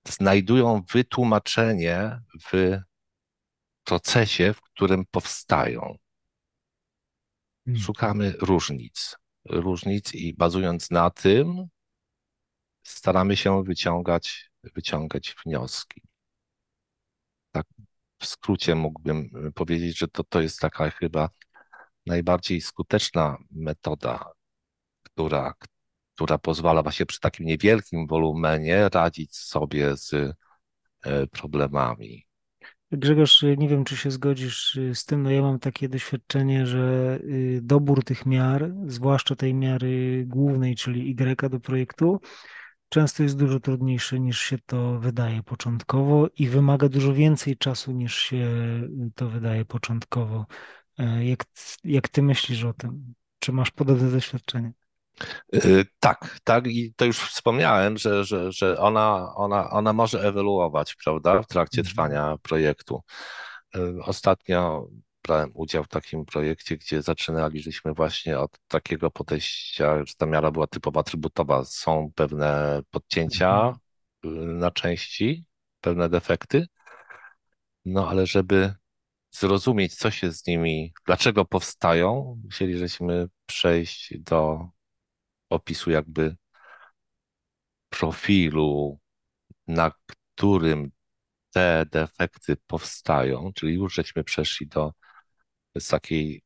znajdują 0.08 0.82
wytłumaczenie 0.92 2.20
w 2.50 2.80
procesie, 3.84 4.52
w 4.52 4.60
którym 4.60 5.04
powstają. 5.10 5.96
Hmm. 7.64 7.82
Szukamy 7.82 8.34
różnic. 8.40 9.16
Różnic 9.44 10.14
i 10.14 10.34
bazując 10.34 10.90
na 10.90 11.10
tym, 11.10 11.68
staramy 12.82 13.36
się 13.36 13.64
wyciągać, 13.64 14.50
wyciągać 14.74 15.34
wnioski. 15.46 16.02
Tak 17.52 17.66
w 18.18 18.26
skrócie 18.26 18.74
mógłbym 18.74 19.52
powiedzieć, 19.54 19.98
że 19.98 20.08
to, 20.08 20.24
to 20.24 20.40
jest 20.40 20.60
taka 20.60 20.90
chyba 20.90 21.28
najbardziej 22.06 22.60
skuteczna 22.60 23.36
metoda, 23.50 24.32
która, 25.02 25.54
która 26.20 26.38
pozwala 26.38 26.82
właśnie 26.82 27.06
przy 27.06 27.20
takim 27.20 27.46
niewielkim 27.46 28.06
wolumenie 28.06 28.88
radzić 28.88 29.36
sobie 29.36 29.96
z 29.96 30.14
e, 31.04 31.26
problemami. 31.26 32.26
Grzegorz, 32.92 33.42
nie 33.56 33.68
wiem, 33.68 33.84
czy 33.84 33.96
się 33.96 34.10
zgodzisz 34.10 34.76
y, 34.76 34.94
z 34.94 35.04
tym, 35.04 35.22
no 35.22 35.30
ja 35.30 35.42
mam 35.42 35.58
takie 35.58 35.88
doświadczenie, 35.88 36.66
że 36.66 37.18
y, 37.24 37.60
dobór 37.62 38.04
tych 38.04 38.26
miar, 38.26 38.72
zwłaszcza 38.86 39.36
tej 39.36 39.54
miary 39.54 40.24
głównej, 40.26 40.76
czyli 40.76 41.10
Y 41.10 41.50
do 41.50 41.60
projektu, 41.60 42.20
często 42.88 43.22
jest 43.22 43.38
dużo 43.38 43.60
trudniejszy 43.60 44.20
niż 44.20 44.40
się 44.40 44.58
to 44.66 44.98
wydaje 44.98 45.42
początkowo 45.42 46.28
i 46.36 46.48
wymaga 46.48 46.88
dużo 46.88 47.14
więcej 47.14 47.56
czasu 47.56 47.92
niż 47.92 48.14
się 48.14 48.48
to 49.14 49.28
wydaje 49.28 49.64
początkowo. 49.64 50.46
E, 50.98 51.24
jak, 51.24 51.44
jak 51.84 52.08
ty 52.08 52.22
myślisz 52.22 52.64
o 52.64 52.72
tym? 52.72 53.14
Czy 53.38 53.52
masz 53.52 53.70
podobne 53.70 54.10
doświadczenie? 54.10 54.72
Y, 55.54 55.84
tak, 56.00 56.38
tak 56.44 56.66
i 56.66 56.94
to 56.94 57.04
już 57.04 57.18
wspomniałem, 57.18 57.98
że, 57.98 58.24
że, 58.24 58.52
że 58.52 58.78
ona, 58.78 59.34
ona, 59.34 59.70
ona 59.70 59.92
może 59.92 60.22
ewoluować, 60.22 60.94
prawda, 61.04 61.42
w 61.42 61.46
trakcie 61.46 61.80
mhm. 61.80 61.94
trwania 61.94 62.36
projektu. 62.42 63.02
Y, 63.76 63.94
ostatnio 64.04 64.88
brałem 65.22 65.50
udział 65.54 65.84
w 65.84 65.88
takim 65.88 66.24
projekcie, 66.24 66.76
gdzie 66.76 67.02
zaczynaliśmy 67.02 67.94
właśnie 67.94 68.38
od 68.38 68.58
takiego 68.68 69.10
podejścia, 69.10 70.04
że 70.04 70.14
ta 70.14 70.26
miara 70.26 70.50
była 70.50 70.66
typowa 70.66 71.00
atrybutowa. 71.00 71.64
Są 71.64 72.10
pewne 72.14 72.80
podcięcia 72.90 73.74
mhm. 74.24 74.50
y, 74.50 74.54
na 74.54 74.70
części, 74.70 75.44
pewne 75.80 76.08
defekty, 76.08 76.66
no 77.84 78.08
ale 78.08 78.26
żeby 78.26 78.74
zrozumieć, 79.30 79.94
co 79.94 80.10
się 80.10 80.32
z 80.32 80.46
nimi, 80.46 80.92
dlaczego 81.06 81.44
powstają, 81.44 82.40
musieliśmy 82.44 83.28
przejść 83.46 84.18
do 84.18 84.68
opisu 85.50 85.90
jakby 85.90 86.36
profilu, 87.88 88.98
na 89.66 89.92
którym 90.06 90.90
te 91.50 91.86
defekty 91.92 92.56
powstają, 92.66 93.52
czyli 93.54 93.74
już 93.74 93.94
żeśmy 93.94 94.24
przeszli 94.24 94.66
do 94.66 94.92
z 95.78 95.88
takiej 95.88 96.42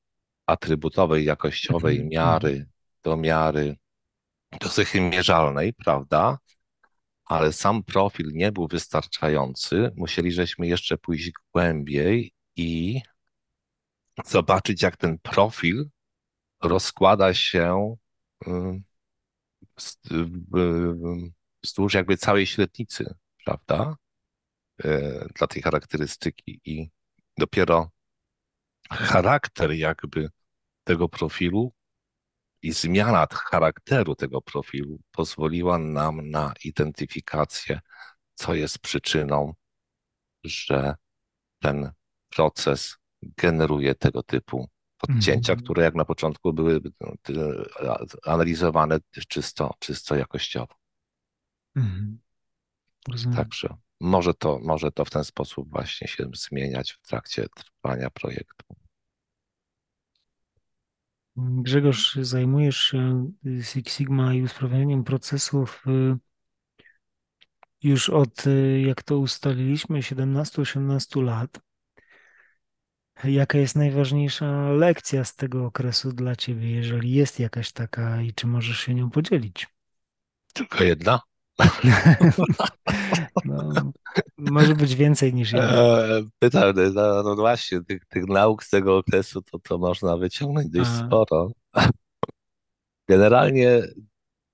atrybutowej, 0.47 1.25
jakościowej 1.25 1.97
mhm, 1.97 2.09
miary 2.11 2.67
do 3.03 3.17
miary 3.17 3.77
dosyć 4.61 4.95
mierzalnej, 4.95 5.73
prawda? 5.73 6.39
Ale 7.25 7.53
sam 7.53 7.83
profil 7.83 8.31
nie 8.33 8.53
był 8.53 8.69
wystarczający. 8.69 9.91
Musieli 9.97 10.33
żeśmy 10.33 10.67
jeszcze 10.67 10.99
pójść 10.99 11.33
głębiej 11.53 12.33
i 12.57 13.01
zobaczyć, 14.25 14.83
jak 14.83 14.97
ten 14.97 15.19
profil 15.19 15.89
rozkłada 16.63 17.35
się 17.35 17.97
wzdłuż 21.63 21.95
jakby 21.95 22.17
całej 22.17 22.47
średnicy, 22.47 23.15
prawda? 23.45 23.97
E, 24.85 25.29
dla 25.35 25.47
tej 25.47 25.63
charakterystyki 25.63 26.61
i 26.65 26.91
dopiero 27.39 27.91
charakter 28.91 29.73
jakby 29.73 30.29
tego 30.85 31.09
profilu 31.09 31.73
i 32.63 32.73
zmiana 32.73 33.27
charakteru 33.31 34.15
tego 34.15 34.43
profilu 34.43 34.99
pozwoliła 35.11 35.79
nam 35.79 36.31
na 36.31 36.53
identyfikację, 36.65 37.81
co 38.35 38.55
jest 38.55 38.79
przyczyną, 38.79 39.55
że 40.45 40.95
ten 41.61 41.93
proces 42.31 42.97
generuje 43.23 43.95
tego 43.95 44.23
typu 44.23 44.69
odcięcia, 45.11 45.53
mm. 45.53 45.65
które 45.65 45.83
jak 45.83 45.95
na 45.95 46.05
początku 46.05 46.53
były 46.53 46.81
analizowane 48.25 48.99
czysto, 49.29 49.75
czysto 49.79 50.15
jakościowo. 50.15 50.75
Mm. 51.77 52.19
Także 53.37 53.77
może 54.01 54.35
to, 54.35 54.59
może 54.63 54.93
to 54.93 55.05
w 55.05 55.11
ten 55.11 55.25
sposób 55.25 55.71
właśnie 55.71 56.09
się 56.09 56.31
zmieniać 56.35 56.93
w 56.93 57.01
trakcie 57.01 57.47
trwania 57.49 58.11
projektu. 58.11 58.77
Grzegorz, 61.37 62.15
zajmujesz 62.15 62.77
się 62.77 63.31
Six 63.63 63.97
Sigma 63.97 64.35
i 64.35 64.43
usprawnianiem 64.43 65.05
procesów 65.05 65.85
y, 65.87 66.17
już 67.83 68.11
od, 68.11 68.47
y, 68.47 68.81
jak 68.87 69.03
to 69.03 69.19
ustaliliśmy, 69.19 69.99
17-18 69.99 71.23
lat. 71.23 71.61
Jaka 73.25 73.59
jest 73.59 73.77
najważniejsza 73.77 74.71
lekcja 74.71 75.25
z 75.25 75.37
tego 75.37 75.67
okresu 75.67 76.13
dla 76.13 76.37
ciebie, 76.37 76.71
jeżeli 76.71 77.13
jest 77.13 77.41
jakaś 77.41 77.73
taka 77.73 78.23
i 78.23 78.33
czy 78.33 78.47
możesz 78.47 78.79
się 78.79 78.95
nią 78.95 79.11
podzielić? 79.11 79.69
Tylko 80.53 80.85
jedna. 80.85 81.21
No, 83.45 83.93
może 84.39 84.75
być 84.75 84.95
więcej 84.95 85.35
niż 85.35 85.53
jedna. 85.53 85.73
E, 85.73 86.23
pytam, 86.39 86.75
no, 86.95 87.23
no 87.23 87.37
właśnie, 87.37 87.85
tych, 87.85 88.07
tych 88.07 88.27
nauk 88.27 88.65
z 88.65 88.71
tego 88.71 88.97
okresu 88.97 89.43
to, 89.43 89.59
to 89.59 89.79
można 89.79 90.17
wyciągnąć 90.17 90.71
dość 90.71 90.91
sporo. 90.91 91.51
Generalnie 93.09 93.83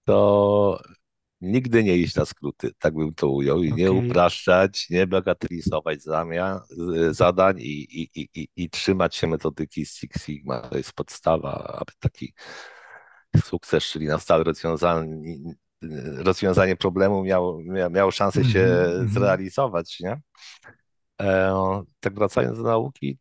to 0.04 0.80
nigdy 1.40 1.84
nie 1.84 1.96
iść 1.96 2.14
na 2.14 2.24
skróty, 2.24 2.70
tak 2.78 2.94
bym 2.94 3.14
to 3.14 3.28
ujął, 3.28 3.62
i 3.62 3.72
nie 3.72 3.92
upraszczać, 3.92 4.90
nie 4.90 5.06
bagatelizować 5.06 6.02
zamian, 6.02 6.60
zadań 7.10 7.60
i, 7.60 8.02
i, 8.02 8.28
i, 8.34 8.48
i, 8.56 8.70
trzymać 8.70 9.16
się 9.16 9.26
metodyki 9.26 9.86
Six 9.86 10.24
Sigma. 10.24 10.60
To 10.60 10.76
jest 10.76 10.92
podstawa, 10.92 11.78
aby 11.80 11.92
taki 11.98 12.34
sukces, 13.44 13.84
czyli 13.84 14.06
na 14.06 14.18
stałe 14.18 14.44
rozwiązanie, 14.44 15.36
rozwiązanie 16.16 16.76
problemu 16.76 17.24
miało, 17.24 17.62
miało 17.90 18.10
szansę 18.10 18.44
się 18.44 18.60
mm 18.60 19.06
-hmm. 19.06 19.12
zrealizować. 19.12 20.00
Nie? 20.00 20.20
E, 21.20 21.82
tak 22.00 22.14
wracając 22.14 22.58
do 22.58 22.64
nauki, 22.64 23.18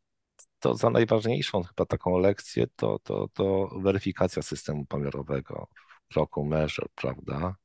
to 0.59 0.75
za 0.75 0.89
najważniejszą 0.89 1.63
chyba 1.63 1.85
taką 1.85 2.17
lekcję 2.17 2.67
to, 2.75 2.99
to, 3.03 3.27
to 3.33 3.69
weryfikacja 3.81 4.41
systemu 4.41 4.85
pomiarowego 4.85 5.67
w 6.09 6.13
kroku 6.13 6.45
measure, 6.45 6.87
prawda? 6.95 7.55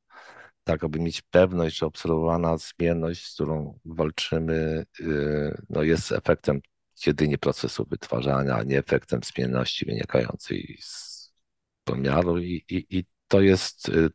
Tak 0.65 0.83
aby 0.83 0.99
mieć 0.99 1.21
pewność, 1.21 1.77
że 1.77 1.85
obserwowana 1.85 2.57
zmienność, 2.57 3.27
z 3.27 3.33
którą 3.33 3.79
walczymy, 3.85 4.85
y, 4.99 5.61
no 5.69 5.83
jest 5.83 6.11
efektem 6.11 6.61
jedynie 7.05 7.37
procesu 7.37 7.85
wytwarzania, 7.89 8.55
a 8.55 8.63
nie 8.63 8.79
efektem 8.79 9.19
zmienności 9.23 9.85
wynikającej 9.85 10.77
z 10.81 11.33
pomiaru. 11.83 12.37
I, 12.37 12.65
i, 12.69 12.97
i 12.97 13.05
to 13.27 13.41
jest 13.41 13.89
y, 13.89 14.09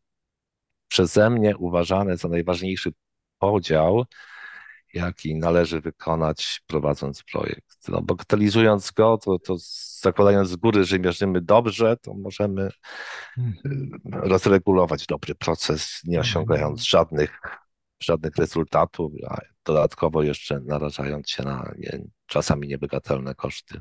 przeze 0.88 1.30
mnie 1.30 1.56
uważane 1.56 2.16
za 2.16 2.28
najważniejszy 2.28 2.92
podział 3.38 4.04
jaki 4.94 5.34
należy 5.34 5.80
wykonać 5.80 6.62
prowadząc 6.66 7.22
projekt. 7.22 7.88
No, 7.88 8.02
bagatelizując 8.02 8.90
go, 8.90 9.18
to, 9.18 9.38
to 9.38 9.56
zakładając 10.00 10.48
z 10.48 10.56
góry, 10.56 10.84
że 10.84 10.98
mierzymy 10.98 11.40
dobrze, 11.40 11.96
to 11.96 12.14
możemy 12.14 12.70
mhm. 13.38 13.90
rozregulować 14.12 15.06
dobry 15.06 15.34
proces, 15.34 16.00
nie 16.04 16.18
mhm. 16.18 16.30
osiągając 16.30 16.88
żadnych, 16.88 17.40
żadnych 18.02 18.36
rezultatów, 18.36 19.12
a 19.28 19.38
dodatkowo 19.64 20.22
jeszcze 20.22 20.60
narażając 20.60 21.30
się 21.30 21.42
na 21.42 21.72
nie, 21.78 22.04
czasami 22.26 22.68
niebagatelne 22.68 23.34
koszty. 23.34 23.80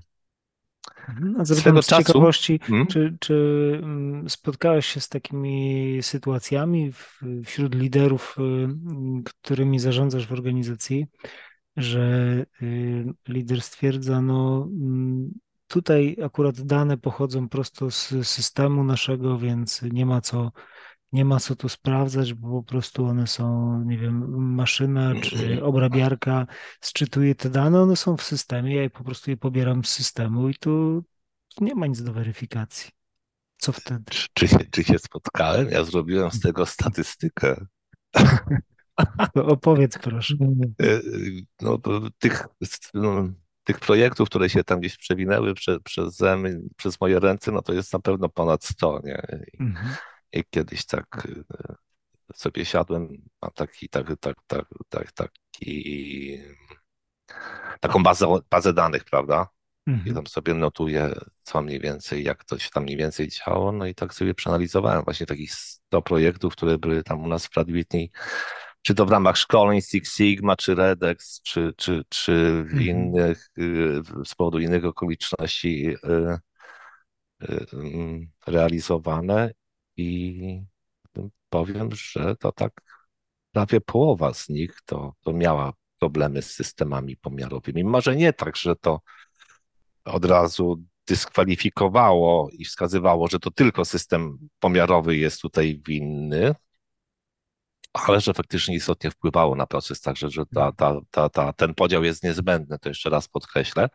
No, 1.21 1.45
Swego 1.45 1.81
z 1.81 1.87
czasu... 1.87 2.03
ciekawości, 2.03 2.59
hmm? 2.59 2.87
czy, 2.87 3.17
czy 3.19 3.35
mm, 3.83 4.29
spotkałeś 4.29 4.85
się 4.85 4.99
z 4.99 5.09
takimi 5.09 5.99
sytuacjami 6.01 6.91
wśród 7.45 7.75
liderów, 7.75 8.37
y, 8.39 9.23
którymi 9.23 9.79
zarządzasz 9.79 10.27
w 10.27 10.31
organizacji, 10.31 11.07
że 11.77 12.45
y, 12.61 13.05
lider 13.27 13.61
stwierdza, 13.61 14.21
no 14.21 14.67
mm, 14.71 15.31
tutaj 15.67 16.17
akurat 16.25 16.61
dane 16.61 16.97
pochodzą 16.97 17.49
prosto 17.49 17.91
z 17.91 18.13
systemu 18.23 18.83
naszego, 18.83 19.37
więc 19.37 19.81
nie 19.81 20.05
ma 20.05 20.21
co 20.21 20.51
nie 21.11 21.25
ma 21.25 21.39
co 21.39 21.55
tu 21.55 21.69
sprawdzać, 21.69 22.33
bo 22.33 22.49
po 22.49 22.63
prostu 22.63 23.05
one 23.05 23.27
są, 23.27 23.79
nie 23.85 23.97
wiem, 23.97 24.43
maszyna 24.55 25.13
czy 25.21 25.63
obrabiarka 25.63 26.47
sczytuje 26.81 27.35
te 27.35 27.49
dane, 27.49 27.81
one 27.81 27.95
są 27.95 28.17
w 28.17 28.23
systemie, 28.23 28.75
ja 28.75 28.89
po 28.89 29.03
prostu 29.03 29.31
je 29.31 29.37
pobieram 29.37 29.85
z 29.85 29.89
systemu 29.89 30.49
i 30.49 30.55
tu 30.55 31.03
nie 31.61 31.75
ma 31.75 31.87
nic 31.87 32.03
do 32.03 32.13
weryfikacji. 32.13 32.91
Co 33.57 33.71
wtedy? 33.71 34.03
Czy, 34.09 34.27
czy, 34.33 34.47
się, 34.47 34.57
czy 34.71 34.83
się 34.83 34.99
spotkałem? 34.99 35.69
Ja 35.69 35.83
zrobiłem 35.83 36.31
z 36.31 36.39
tego 36.39 36.65
statystykę. 36.65 37.65
To 39.33 39.45
opowiedz 39.55 39.97
proszę. 39.97 40.35
E, 40.81 41.01
no, 41.61 41.79
tych, 42.19 42.47
no, 42.93 43.29
tych 43.63 43.79
projektów, 43.79 44.29
które 44.29 44.49
się 44.49 44.63
tam 44.63 44.79
gdzieś 44.79 44.97
przewinęły 44.97 45.53
prze, 45.53 45.79
przeze 45.79 46.37
mnie, 46.37 46.59
przez 46.75 47.01
moje 47.01 47.19
ręce, 47.19 47.51
no 47.51 47.61
to 47.61 47.73
jest 47.73 47.93
na 47.93 47.99
pewno 47.99 48.29
ponad 48.29 48.65
100, 48.65 49.01
nie? 49.03 49.21
I, 49.53 49.63
mhm. 49.63 49.95
I 50.33 50.43
kiedyś 50.49 50.85
tak 50.85 51.27
e, 51.51 51.75
sobie 52.33 52.65
siadłem, 52.65 53.07
mam 53.41 53.51
taki, 53.51 53.89
tak, 53.89 54.07
tak, 54.19 54.37
tak, 54.47 54.65
tak, 54.89 55.11
taki, 55.11 56.39
taką 57.79 58.03
bazę, 58.03 58.27
bazę 58.49 58.73
danych, 58.73 59.03
prawda? 59.03 59.47
Mhm. 59.87 60.07
I 60.07 60.13
tam 60.13 60.27
sobie 60.27 60.53
notuję, 60.53 61.13
co 61.43 61.61
mniej 61.61 61.79
więcej, 61.79 62.23
jak 62.23 62.43
to 62.43 62.59
się 62.59 62.69
tam 62.69 62.83
mniej 62.83 62.97
więcej 62.97 63.27
działo, 63.27 63.71
no 63.71 63.85
i 63.85 63.95
tak 63.95 64.13
sobie 64.13 64.33
przeanalizowałem 64.33 65.03
właśnie 65.03 65.25
takich 65.25 65.53
100 65.53 66.01
projektów, 66.01 66.53
które 66.53 66.77
były 66.77 67.03
tam 67.03 67.23
u 67.23 67.27
nas 67.27 67.45
w 67.45 67.49
Pratt 67.49 67.67
Whitney, 67.67 68.11
czy 68.81 68.95
to 68.95 69.05
w 69.05 69.11
ramach 69.11 69.37
szkoleń 69.37 69.81
Six 69.81 70.15
Sigma, 70.15 70.55
czy 70.55 70.75
Redex, 70.75 71.41
czy, 71.41 71.73
czy, 71.77 72.03
czy 72.09 72.63
w 72.63 72.73
mhm. 72.73 72.81
innych, 72.81 73.49
y, 73.57 74.01
z 74.25 74.35
powodu 74.35 74.59
innych 74.59 74.85
okoliczności 74.85 75.87
y, 75.87 76.39
y, 77.43 77.65
mm, 77.73 78.31
realizowane 78.47 79.51
i 79.99 80.63
powiem, 81.49 81.89
że 81.91 82.35
to 82.35 82.51
tak 82.51 82.81
prawie 83.51 83.81
połowa 83.81 84.33
z 84.33 84.49
nich 84.49 84.79
to, 84.85 85.13
to 85.21 85.33
miała 85.33 85.73
problemy 85.99 86.41
z 86.41 86.51
systemami 86.51 87.17
pomiarowymi. 87.17 87.83
Może 87.83 88.15
nie 88.15 88.33
tak, 88.33 88.55
że 88.55 88.75
to 88.75 89.01
od 90.05 90.25
razu 90.25 90.83
dyskwalifikowało 91.07 92.49
i 92.51 92.65
wskazywało, 92.65 93.27
że 93.27 93.39
to 93.39 93.51
tylko 93.51 93.85
system 93.85 94.49
pomiarowy 94.59 95.17
jest 95.17 95.41
tutaj 95.41 95.81
winny, 95.87 96.55
ale 97.93 98.21
że 98.21 98.33
faktycznie 98.33 98.75
istotnie 98.75 99.11
wpływało 99.11 99.55
na 99.55 99.67
proces, 99.67 100.01
także 100.01 100.29
że 100.29 100.45
ta, 100.45 100.71
ta, 100.71 100.99
ta, 101.11 101.29
ta, 101.29 101.53
ten 101.53 101.73
podział 101.73 102.03
jest 102.03 102.23
niezbędny, 102.23 102.79
to 102.79 102.89
jeszcze 102.89 103.09
raz 103.09 103.27
podkreślę, 103.27 103.89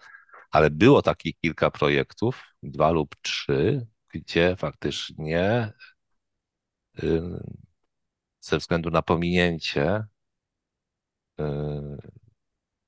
ale 0.51 0.71
było 0.71 1.03
takich 1.03 1.38
kilka 1.40 1.71
projektów, 1.71 2.43
dwa 2.62 2.90
lub 2.90 3.17
trzy, 3.23 3.87
gdzie 4.14 4.57
faktycznie 4.57 5.73
ze 8.41 8.59
względu 8.59 8.91
na 8.91 9.03
pominięcie 9.03 10.07
y, 11.41 11.45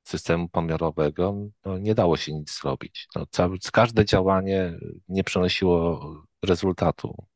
systemu 0.05 0.49
pomiarowego 0.49 1.49
no, 1.64 1.79
nie 1.79 1.95
dało 1.95 2.16
się 2.16 2.33
nic 2.33 2.61
zrobić. 2.61 3.09
No, 3.16 3.27
cały, 3.27 3.59
każde 3.73 4.05
działanie 4.05 4.79
nie 5.09 5.25
przynosiło 5.25 6.01
rezultatu. 6.42 7.27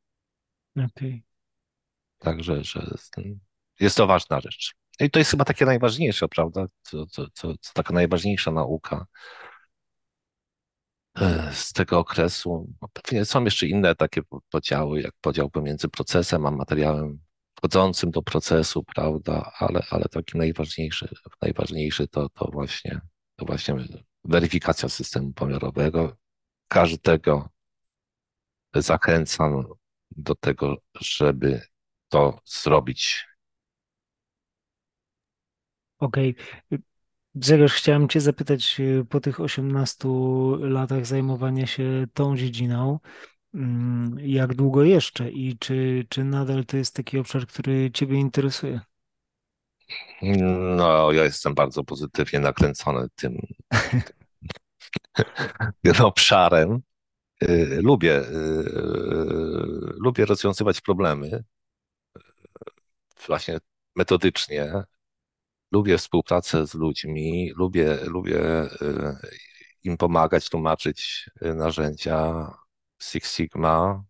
Okay. 0.75 1.21
Także 2.17 2.63
że 2.63 2.97
jest 3.79 3.97
to 3.97 4.07
ważna 4.07 4.39
rzecz. 4.39 4.75
I 4.99 5.09
to 5.11 5.19
jest 5.19 5.31
chyba 5.31 5.45
takie 5.45 5.65
najważniejsze, 5.65 6.27
prawda? 6.27 6.67
To, 6.91 7.05
to, 7.05 7.27
to, 7.29 7.53
to 7.53 7.73
taka 7.73 7.93
najważniejsza 7.93 8.51
nauka 8.51 9.05
z 11.51 11.73
tego 11.73 11.99
okresu. 11.99 12.67
No, 12.81 12.87
pewnie 12.93 13.25
są 13.25 13.43
jeszcze 13.43 13.67
inne 13.67 13.95
takie 13.95 14.21
podziały, 14.49 15.01
jak 15.01 15.13
podział 15.21 15.49
pomiędzy 15.49 15.89
procesem 15.89 16.45
a 16.45 16.51
materiałem 16.51 17.19
wchodzącym 17.57 18.11
do 18.11 18.21
procesu, 18.21 18.83
prawda, 18.83 19.51
ale, 19.59 19.83
ale 19.89 20.05
taki 20.05 20.37
najważniejszy, 20.37 21.09
najważniejszy 21.41 22.07
to, 22.07 22.29
to 22.29 22.49
właśnie, 22.53 23.01
to 23.35 23.45
właśnie 23.45 23.75
weryfikacja 24.23 24.89
systemu 24.89 25.33
pomiarowego. 25.33 26.17
Każdego 26.67 27.49
zachęcam 28.75 29.65
do 30.11 30.35
tego, 30.35 30.77
żeby 30.99 31.61
to 32.09 32.39
zrobić. 32.45 33.25
Okej. 35.99 36.35
Okay. 36.69 36.90
Grzegorz, 37.35 37.73
chciałem 37.73 38.09
Cię 38.09 38.21
zapytać 38.21 38.79
y, 38.79 39.05
po 39.09 39.19
tych 39.19 39.39
18 39.39 40.09
latach 40.59 41.05
zajmowania 41.05 41.67
się 41.67 42.05
tą 42.13 42.37
dziedziną, 42.37 42.99
Mm, 43.53 44.17
jak 44.19 44.53
długo 44.53 44.83
jeszcze 44.83 45.31
i 45.31 45.57
czy, 45.57 46.05
czy 46.09 46.23
nadal 46.23 46.65
to 46.65 46.77
jest 46.77 46.95
taki 46.95 47.17
obszar, 47.17 47.47
który 47.47 47.91
Ciebie 47.93 48.17
interesuje? 48.17 48.81
No, 50.77 51.11
ja 51.11 51.23
jestem 51.23 51.53
bardzo 51.53 51.83
pozytywnie 51.83 52.39
nakręcony 52.39 53.07
tym, 53.15 53.37
tym 55.83 56.05
obszarem. 56.05 56.81
Y, 57.43 57.79
lubię, 57.81 58.19
y, 58.19 58.63
lubię 59.97 60.25
rozwiązywać 60.25 60.81
problemy 60.81 61.43
właśnie 63.27 63.57
metodycznie. 63.95 64.83
Lubię 65.71 65.97
współpracę 65.97 66.67
z 66.67 66.73
ludźmi, 66.73 67.51
lubię, 67.55 67.97
lubię 68.05 68.63
y, 68.63 68.67
im 69.83 69.97
pomagać, 69.97 70.49
tłumaczyć 70.49 71.29
narzędzia, 71.41 72.47
Six 73.01 73.35
Sigma 73.35 74.03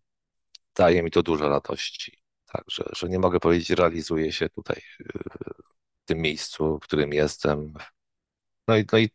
daje 0.76 1.02
mi 1.02 1.10
to 1.10 1.22
dużo 1.22 1.48
radości. 1.48 2.22
Także, 2.52 2.84
że 2.96 3.08
nie 3.08 3.18
mogę 3.18 3.40
powiedzieć, 3.40 3.70
realizuję 3.70 4.32
się 4.32 4.48
tutaj 4.48 4.82
w 6.02 6.04
tym 6.04 6.18
miejscu, 6.18 6.78
w 6.78 6.84
którym 6.84 7.12
jestem. 7.12 7.74
No 8.68 8.76
i, 8.76 8.84
no 8.92 8.98
i 8.98 9.10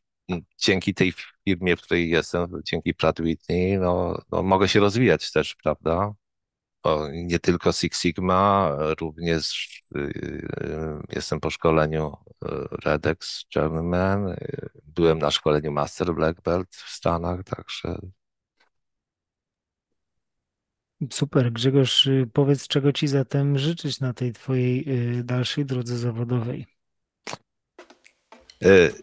dzięki 0.58 0.94
tej 0.94 1.14
firmie, 1.46 1.76
w 1.78 1.82
której 1.82 2.10
jestem, 2.10 2.62
dzięki 2.64 2.94
Pratt 2.94 3.20
Whitney, 3.20 3.78
no, 3.78 4.22
no 4.32 4.44
mogę 4.44 4.68
się 4.68 4.80
rozwijać 4.80 5.32
też, 5.32 5.56
prawda? 5.56 6.14
Nie 7.12 7.40
tylko 7.40 7.72
Six 7.72 8.02
Sigma, 8.02 8.72
również 9.00 9.70
yy, 9.96 11.02
jestem 11.10 11.40
po 11.40 11.50
szkoleniu 11.50 12.14
y, 12.14 12.48
Redex 12.86 13.46
German, 13.56 14.36
byłem 14.84 15.20
na 15.20 15.32
szkoleniu 15.32 15.72
Master 15.72 16.14
Black 16.14 16.42
Belt 16.42 16.76
w 16.76 16.90
Stanach, 16.90 17.44
także 17.44 17.98
Super, 21.12 21.52
Grzegorz, 21.52 22.08
y, 22.08 22.30
powiedz, 22.34 22.68
czego 22.68 22.94
Ci 22.94 23.08
zatem 23.08 23.58
życzyć 23.58 24.00
na 24.00 24.14
tej 24.14 24.34
Twojej 24.34 24.90
y, 25.20 25.24
dalszej 25.24 25.66
drodze 25.66 25.98
zawodowej? 25.98 26.66
Y, 28.64 28.94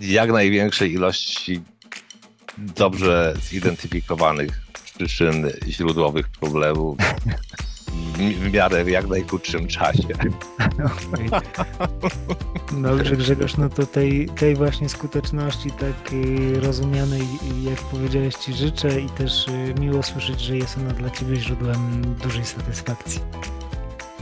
jak 0.00 0.32
największej 0.32 0.92
ilości 0.92 1.62
dobrze 2.58 3.34
zidentyfikowanych 3.42 4.60
przyczyn 5.00 5.50
źródłowych 5.68 6.28
problemów 6.28 6.98
w 8.18 8.52
miarę 8.52 8.84
w 8.84 8.88
jak 8.88 9.08
najkrótszym 9.08 9.66
czasie. 9.68 10.08
Dobrze 12.72 13.16
Grzegorz, 13.16 13.56
no 13.56 13.68
to 13.68 13.86
tej, 13.86 14.28
tej 14.28 14.56
właśnie 14.56 14.88
skuteczności 14.88 15.70
tak 15.70 16.12
y, 16.12 16.60
rozumianej, 16.60 17.22
jak 17.62 17.78
powiedziałeś 17.78 18.34
Ci 18.34 18.52
życzę 18.52 19.00
i 19.00 19.08
też 19.08 19.48
y, 19.48 19.74
miło 19.80 20.02
słyszeć, 20.02 20.40
że 20.40 20.56
jest 20.56 20.78
ona 20.78 20.90
dla 20.90 21.10
Ciebie 21.10 21.36
źródłem 21.36 22.14
dużej 22.22 22.44
satysfakcji. 22.44 23.20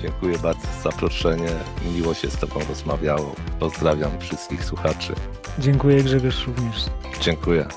Dziękuję 0.03 0.39
bardzo 0.39 0.67
za 0.83 0.91
zaproszenie. 0.91 1.51
Miło 1.95 2.15
się 2.15 2.31
z 2.31 2.37
Tobą 2.37 2.61
rozmawiało. 2.69 3.35
Pozdrawiam 3.61 4.21
wszystkich 4.21 4.65
słuchaczy. 4.65 5.15
Dziękuję 5.59 6.03
Grzegorz 6.03 6.47
również. 6.47 6.85
Dziękuję. 7.21 7.69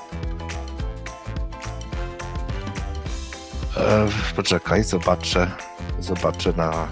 E, 3.81 4.07
poczekaj, 4.35 4.83
zobaczę 4.83 5.51
zobaczę 6.03 6.53
na 6.57 6.71
y, 6.73 6.87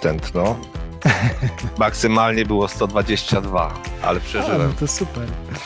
tętno. 0.00 0.56
Maksymalnie 1.78 2.46
było 2.46 2.68
122, 2.68 3.74
ale 4.02 4.20
przeżyłem. 4.20 4.60
A, 4.60 4.64
no 4.64 4.72
to 4.80 4.88
super. 4.88 5.28
No. 5.52 5.58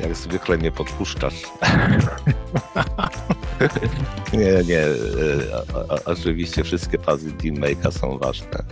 Jak 0.00 0.16
zwykle 0.16 0.58
mnie 0.58 0.72
podpuszczasz. 0.72 1.34
nie, 4.32 4.64
nie. 4.64 4.84
Y, 4.86 5.50
oczywiście 6.04 6.64
wszystkie 6.64 6.98
fazy 6.98 7.30
Teammake'a 7.30 7.92
są 7.92 8.18
ważne. 8.18 8.64